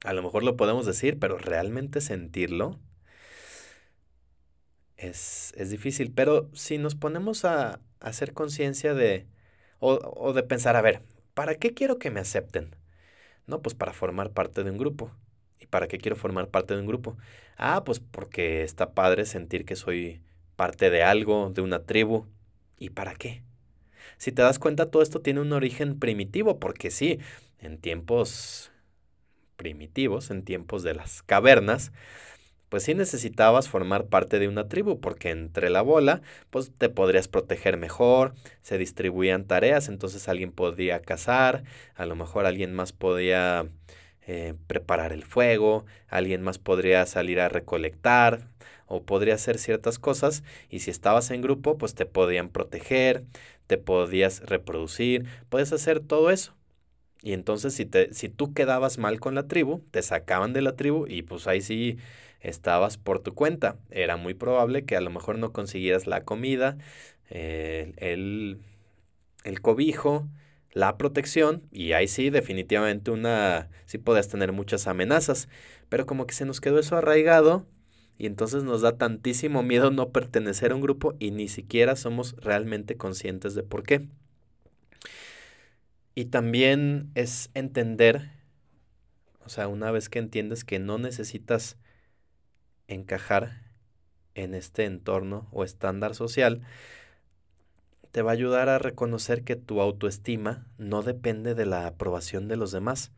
[0.03, 2.79] A lo mejor lo podemos decir, pero realmente sentirlo
[4.97, 6.11] es, es difícil.
[6.11, 9.25] Pero si nos ponemos a, hacer conciencia de,
[9.79, 11.01] o, o de pensar, a ver,
[11.33, 12.75] ¿para qué quiero que me acepten?
[13.47, 15.11] No, pues para formar parte de un grupo.
[15.59, 17.17] ¿Y para qué quiero formar parte de un grupo?
[17.57, 20.21] Ah, pues porque está padre sentir que soy
[20.55, 22.27] parte de algo, de una tribu.
[22.77, 23.43] ¿Y para qué?
[24.17, 27.19] Si te das cuenta, todo esto tiene un origen primitivo, porque sí,
[27.59, 28.71] en tiempos
[29.55, 31.91] primitivos, en tiempos de las cavernas,
[32.69, 37.27] pues sí necesitabas formar parte de una tribu, porque entre la bola, pues te podrías
[37.27, 41.63] proteger mejor, se distribuían tareas, entonces alguien podía cazar,
[41.95, 43.67] a lo mejor alguien más podía
[44.27, 48.49] eh, preparar el fuego, alguien más podría salir a recolectar
[48.85, 53.23] o podría hacer ciertas cosas y si estabas en grupo, pues te podían proteger,
[53.67, 56.55] te podías reproducir, puedes hacer todo eso.
[57.21, 60.75] Y entonces si, te, si tú quedabas mal con la tribu, te sacaban de la
[60.75, 61.97] tribu y pues ahí sí
[62.41, 63.77] estabas por tu cuenta.
[63.91, 66.77] Era muy probable que a lo mejor no consiguieras la comida,
[67.29, 68.59] el,
[69.43, 70.27] el cobijo,
[70.71, 75.49] la protección y ahí sí definitivamente una, sí podías tener muchas amenazas,
[75.89, 77.65] pero como que se nos quedó eso arraigado
[78.17, 82.35] y entonces nos da tantísimo miedo no pertenecer a un grupo y ni siquiera somos
[82.37, 84.07] realmente conscientes de por qué.
[86.15, 88.31] Y también es entender,
[89.45, 91.77] o sea, una vez que entiendes que no necesitas
[92.87, 93.61] encajar
[94.33, 96.63] en este entorno o estándar social,
[98.11, 102.57] te va a ayudar a reconocer que tu autoestima no depende de la aprobación de
[102.57, 103.11] los demás.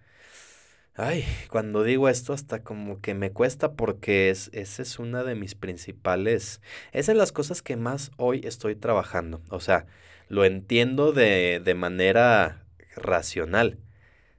[1.02, 5.34] Ay, cuando digo esto hasta como que me cuesta porque es, esa es una de
[5.34, 9.42] mis principales, es las cosas que más hoy estoy trabajando.
[9.50, 9.86] O sea,
[10.28, 12.66] lo entiendo de, de manera
[12.98, 13.80] racional.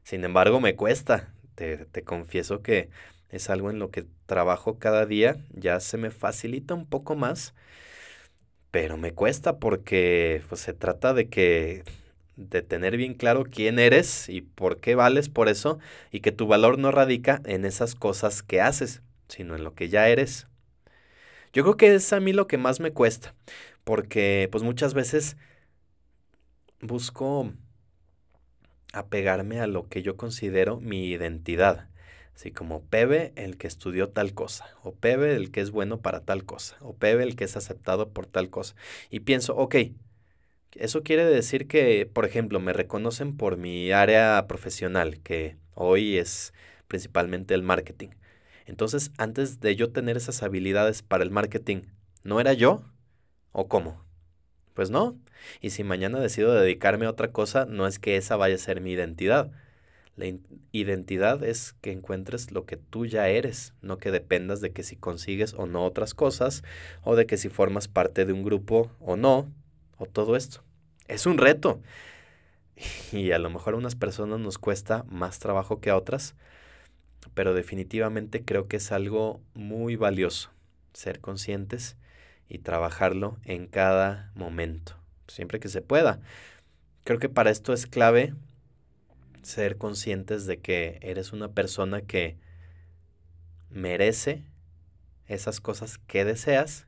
[0.04, 1.32] Sin embargo, me cuesta.
[1.54, 2.90] Te, te confieso que
[3.30, 5.38] es algo en lo que trabajo cada día.
[5.54, 7.54] Ya se me facilita un poco más
[8.70, 11.84] pero me cuesta porque pues, se trata de que
[12.48, 15.78] de tener bien claro quién eres y por qué vales por eso
[16.10, 19.88] y que tu valor no radica en esas cosas que haces, sino en lo que
[19.88, 20.46] ya eres.
[21.52, 23.34] Yo creo que es a mí lo que más me cuesta,
[23.84, 25.36] porque pues muchas veces
[26.80, 27.52] busco
[28.92, 31.88] apegarme a lo que yo considero mi identidad.
[32.34, 36.20] Así como Pebe el que estudió tal cosa, o Pebe el que es bueno para
[36.20, 38.74] tal cosa, o Pebe el que es aceptado por tal cosa.
[39.10, 39.76] Y pienso, ok,
[40.74, 46.52] eso quiere decir que, por ejemplo, me reconocen por mi área profesional, que hoy es
[46.88, 48.10] principalmente el marketing.
[48.66, 51.82] Entonces, antes de yo tener esas habilidades para el marketing,
[52.22, 52.84] ¿no era yo?
[53.52, 54.04] ¿O cómo?
[54.74, 55.18] Pues no.
[55.60, 58.80] Y si mañana decido dedicarme a otra cosa, no es que esa vaya a ser
[58.80, 59.50] mi identidad
[60.20, 60.38] la
[60.72, 64.96] identidad es que encuentres lo que tú ya eres, no que dependas de que si
[64.96, 66.62] consigues o no otras cosas,
[67.02, 69.50] o de que si formas parte de un grupo o no,
[70.00, 70.64] o todo esto.
[71.06, 71.80] Es un reto.
[73.12, 76.34] Y a lo mejor a unas personas nos cuesta más trabajo que a otras,
[77.34, 80.50] pero definitivamente creo que es algo muy valioso
[80.94, 81.96] ser conscientes
[82.48, 84.96] y trabajarlo en cada momento,
[85.28, 86.20] siempre que se pueda.
[87.04, 88.34] Creo que para esto es clave
[89.42, 92.38] ser conscientes de que eres una persona que
[93.68, 94.42] merece
[95.26, 96.86] esas cosas que deseas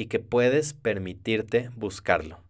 [0.00, 2.40] y que puedes permitirte buscarlo.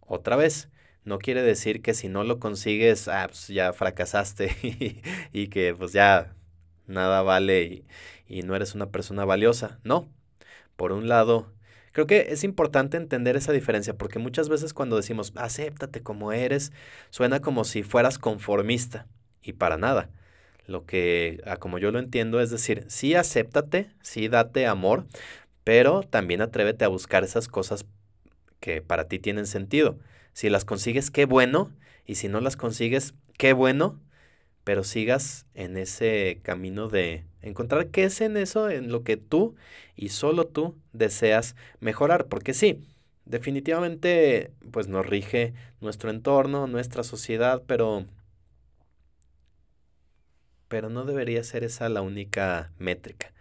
[0.00, 0.70] Otra vez,
[1.04, 4.56] no quiere decir que si no lo consigues, ah, pues ya fracasaste
[5.34, 6.34] y, que pues ya
[6.86, 7.84] nada vale y,
[8.26, 9.80] y no eres una persona valiosa.
[9.84, 10.08] No.
[10.76, 11.52] Por un lado,
[11.92, 16.70] Creo que es importante entender esa diferencia porque muchas veces cuando decimos acéptate como eres,
[17.10, 19.06] suena como si fueras conformista
[19.42, 20.08] y para nada.
[20.66, 25.06] Lo que, como yo lo entiendo, es decir, sí acéptate, sí date amor,
[25.68, 27.84] pero también atrévete a buscar esas cosas
[28.58, 29.98] que para ti tienen sentido.
[30.32, 31.70] Si las consigues, qué bueno,
[32.06, 34.00] y si no las consigues, qué bueno,
[34.64, 39.56] pero sigas en ese camino de encontrar qué es en eso, en lo que tú
[39.94, 42.80] y solo tú deseas mejorar, porque sí,
[43.26, 45.52] definitivamente pues nos rige
[45.82, 48.06] nuestro entorno, nuestra sociedad, pero
[50.68, 53.34] pero no debería ser esa la única métrica.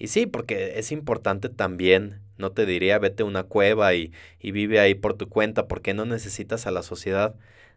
[0.00, 4.50] Y sí, porque es importante también, no te diría vete a una cueva y, y
[4.50, 7.36] vive ahí por tu cuenta, porque no necesitas a la sociedad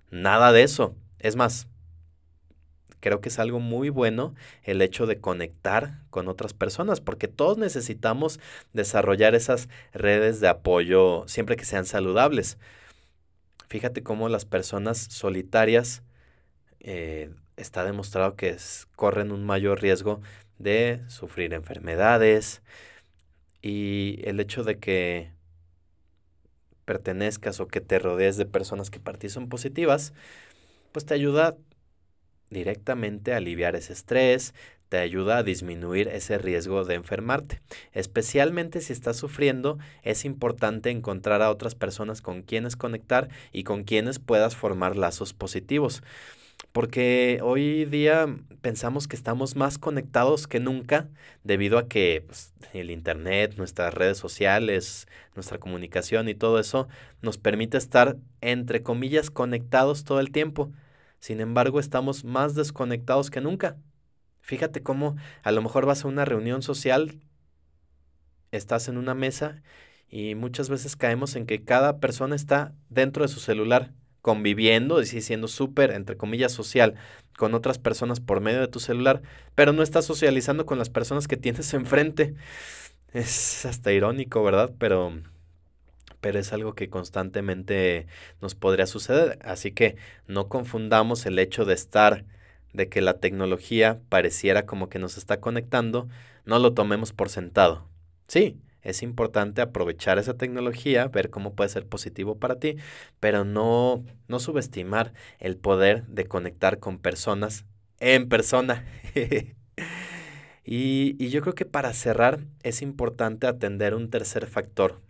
[0.10, 0.96] nada de eso.
[1.20, 1.68] Es más,
[3.02, 7.58] creo que es algo muy bueno el hecho de conectar con otras personas, porque todos
[7.58, 8.40] necesitamos
[8.72, 12.58] desarrollar esas redes de apoyo siempre que sean saludables.
[13.68, 16.04] Fíjate cómo las personas solitarias
[16.80, 18.58] eh, está demostrado que
[18.96, 20.22] corren un mayor riesgo
[20.60, 22.62] de sufrir enfermedades
[23.62, 25.32] y el hecho de que
[26.86, 30.14] pertenezcas o que te rodees de personas que para ti son positivas,
[30.92, 31.56] pues te ayuda
[32.50, 34.54] directamente a aliviar ese estrés,
[34.90, 37.62] te ayuda a disminuir ese riesgo de enfermarte.
[37.94, 43.86] Especialmente si estás sufriendo, es importante encontrar a otras personas con quienes conectar y con
[43.86, 46.04] quienes puedas formar lazos positivos.
[46.72, 48.28] Porque hoy día
[48.62, 51.10] pensamos que estamos más conectados que nunca
[51.44, 56.88] debido a que pues, el Internet, nuestras redes sociales, nuestra comunicación y todo eso
[57.22, 60.72] nos permite estar, entre comillas, conectados todo el tiempo.
[61.20, 63.78] Sin embargo, estamos más desconectados que nunca.
[64.42, 67.22] Fíjate cómo a lo mejor vas a una reunión social,
[68.52, 69.62] estás en una mesa
[70.10, 73.94] y muchas veces caemos en que cada persona está dentro de su celular
[74.24, 76.96] conviviendo, y siendo súper, entre comillas, social
[77.38, 79.22] con otras personas por medio de tu celular,
[79.54, 82.34] pero no estás socializando con las personas que tienes enfrente.
[83.14, 84.72] Es hasta irónico, ¿verdad?
[84.80, 85.22] Pero,
[86.22, 88.08] pero es algo que constantemente
[88.42, 89.40] nos podría suceder.
[89.44, 92.24] Así que no confundamos el hecho de estar,
[92.72, 96.08] de que la tecnología pareciera como que nos está conectando,
[96.46, 97.90] no lo tomemos por sentado.
[98.28, 102.78] Sí, es importante aprovechar esa tecnología, ver cómo puede ser positivo para ti,
[103.20, 107.66] pero no, no subestimar el poder de conectar con personas
[108.00, 108.86] en persona.
[110.66, 115.02] y, y yo creo que para cerrar es importante atender un tercer factor.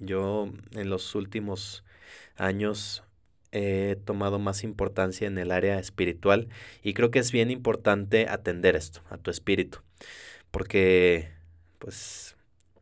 [0.00, 1.84] Yo en los últimos
[2.36, 3.04] años
[3.52, 6.48] he tomado más importancia en el área espiritual
[6.82, 9.78] y creo que es bien importante atender esto, a tu espíritu,
[10.50, 11.30] porque
[11.82, 12.36] pues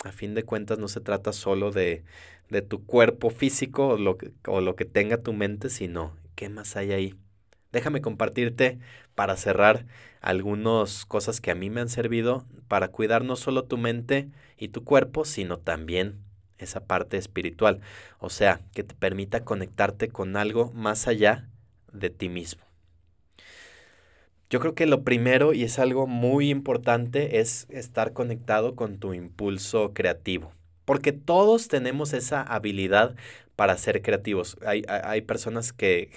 [0.05, 2.05] a fin de cuentas no se trata solo de,
[2.51, 6.51] de tu cuerpo físico o lo, que, o lo que tenga tu mente, sino qué
[6.51, 7.15] más hay ahí.
[7.73, 8.79] Déjame compartirte
[9.15, 9.87] para cerrar
[10.21, 14.29] algunas cosas que a mí me han servido para cuidar no solo tu mente
[14.59, 16.19] y tu cuerpo, sino también
[16.59, 17.81] esa parte espiritual.
[18.19, 21.49] O sea, que te permita conectarte con algo más allá
[21.91, 22.70] de ti mismo.
[24.51, 29.15] Yo creo que lo primero, y es algo muy importante, es estar conectado con tu
[29.15, 30.53] impulso creativo.
[30.85, 33.15] Porque todos tenemos esa habilidad
[33.55, 34.57] para ser creativos.
[34.67, 36.11] Hay, hay personas que,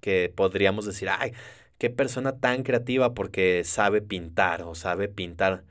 [0.00, 1.32] que podríamos decir, ay,
[1.76, 5.64] qué persona tan creativa porque sabe pintar o sabe pintar,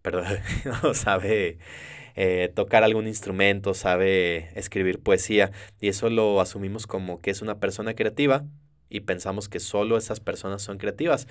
[0.00, 0.24] perdón,
[0.84, 1.58] o sabe
[2.16, 5.52] eh, tocar algún instrumento, sabe escribir poesía
[5.82, 8.46] y eso lo asumimos como que es una persona creativa
[8.90, 11.28] y pensamos que solo esas personas son creativas.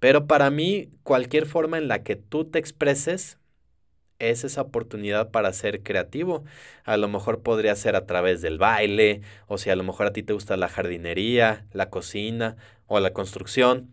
[0.00, 3.38] Pero para mí, cualquier forma en la que tú te expreses
[4.18, 6.44] es esa oportunidad para ser creativo.
[6.84, 10.12] A lo mejor podría ser a través del baile, o si a lo mejor a
[10.12, 12.56] ti te gusta la jardinería, la cocina
[12.86, 13.92] o la construcción.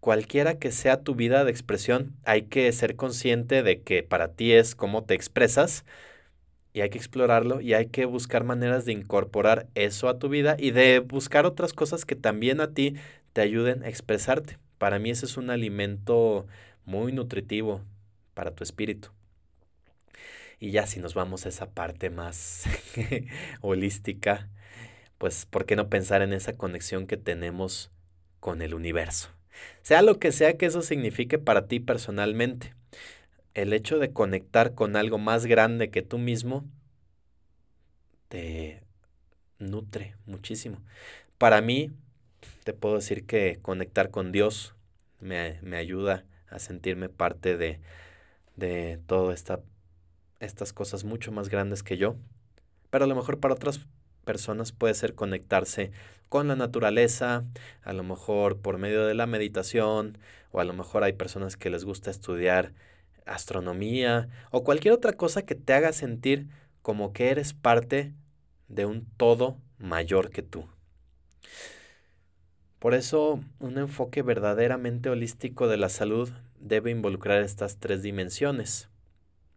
[0.00, 4.52] Cualquiera que sea tu vida de expresión, hay que ser consciente de que para ti
[4.52, 5.84] es cómo te expresas,
[6.72, 10.56] y hay que explorarlo y hay que buscar maneras de incorporar eso a tu vida
[10.58, 12.94] y de buscar otras cosas que también a ti
[13.32, 14.58] te ayuden a expresarte.
[14.78, 16.46] Para mí ese es un alimento
[16.84, 17.82] muy nutritivo
[18.34, 19.10] para tu espíritu.
[20.58, 22.64] Y ya si nos vamos a esa parte más
[23.60, 24.48] holística,
[25.18, 27.90] pues ¿por qué no pensar en esa conexión que tenemos
[28.40, 29.28] con el universo?
[29.82, 32.74] Sea lo que sea que eso signifique para ti personalmente
[33.54, 36.64] el hecho de conectar con algo más grande que tú mismo
[38.28, 38.82] te
[39.58, 40.78] nutre muchísimo.
[41.38, 41.90] Para mí,
[42.64, 44.74] te puedo decir que conectar con Dios
[45.20, 47.80] me, ayuda a sentirme parte de,
[48.56, 49.60] de todas esta,
[50.40, 52.16] estas cosas mucho más grandes que yo.
[52.90, 53.80] Pero a lo mejor para otras
[54.24, 55.92] personas puede ser conectarse
[56.28, 57.44] con la naturaleza,
[57.82, 60.18] a lo mejor por medio de la meditación,
[60.50, 62.72] o a lo mejor hay personas que les gusta estudiar
[63.26, 66.48] astronomía o cualquier otra cosa que te haga sentir
[66.82, 68.12] como que eres parte
[68.68, 70.66] de un todo mayor que tú.
[72.78, 78.88] Por eso, un enfoque verdaderamente holístico de la salud debe involucrar estas tres dimensiones.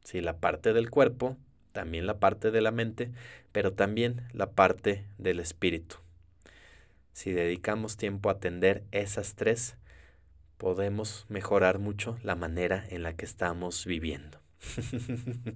[0.04, 1.36] Sí, la parte del cuerpo,
[1.72, 3.12] también la parte de la mente,
[3.52, 5.98] pero también la parte del espíritu.
[7.14, 9.76] Si dedicamos tiempo a atender esas tres,
[10.58, 14.40] podemos mejorar mucho la manera en la que estamos viviendo.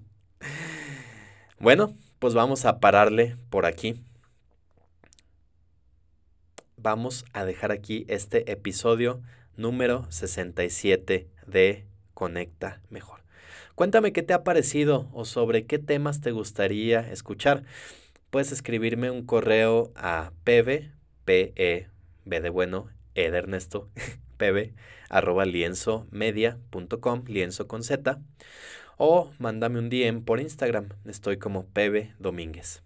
[1.59, 4.03] bueno, pues vamos a pararle por aquí.
[6.77, 9.21] Vamos a dejar aquí este episodio
[9.57, 13.19] número 67 de Conecta Mejor.
[13.75, 17.63] Cuéntame qué te ha parecido o sobre qué temas te gustaría escuchar.
[18.29, 20.91] Puedes escribirme un correo a pv,
[21.25, 21.87] p -E,
[22.25, 23.89] de bueno, Edernesto,
[24.39, 24.73] pb,
[25.09, 28.19] arroba lienzomedia.com, lienzo con z,
[28.97, 32.81] o mándame un DM por Instagram, estoy como pb domínguez.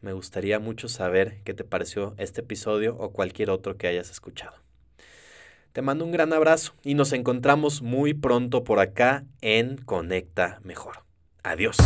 [0.00, 4.54] Me gustaría mucho saber qué te pareció este episodio o cualquier otro que hayas escuchado.
[5.72, 11.04] Te mando un gran abrazo y nos encontramos muy pronto por acá en Conecta Mejor.
[11.42, 11.76] Adiós.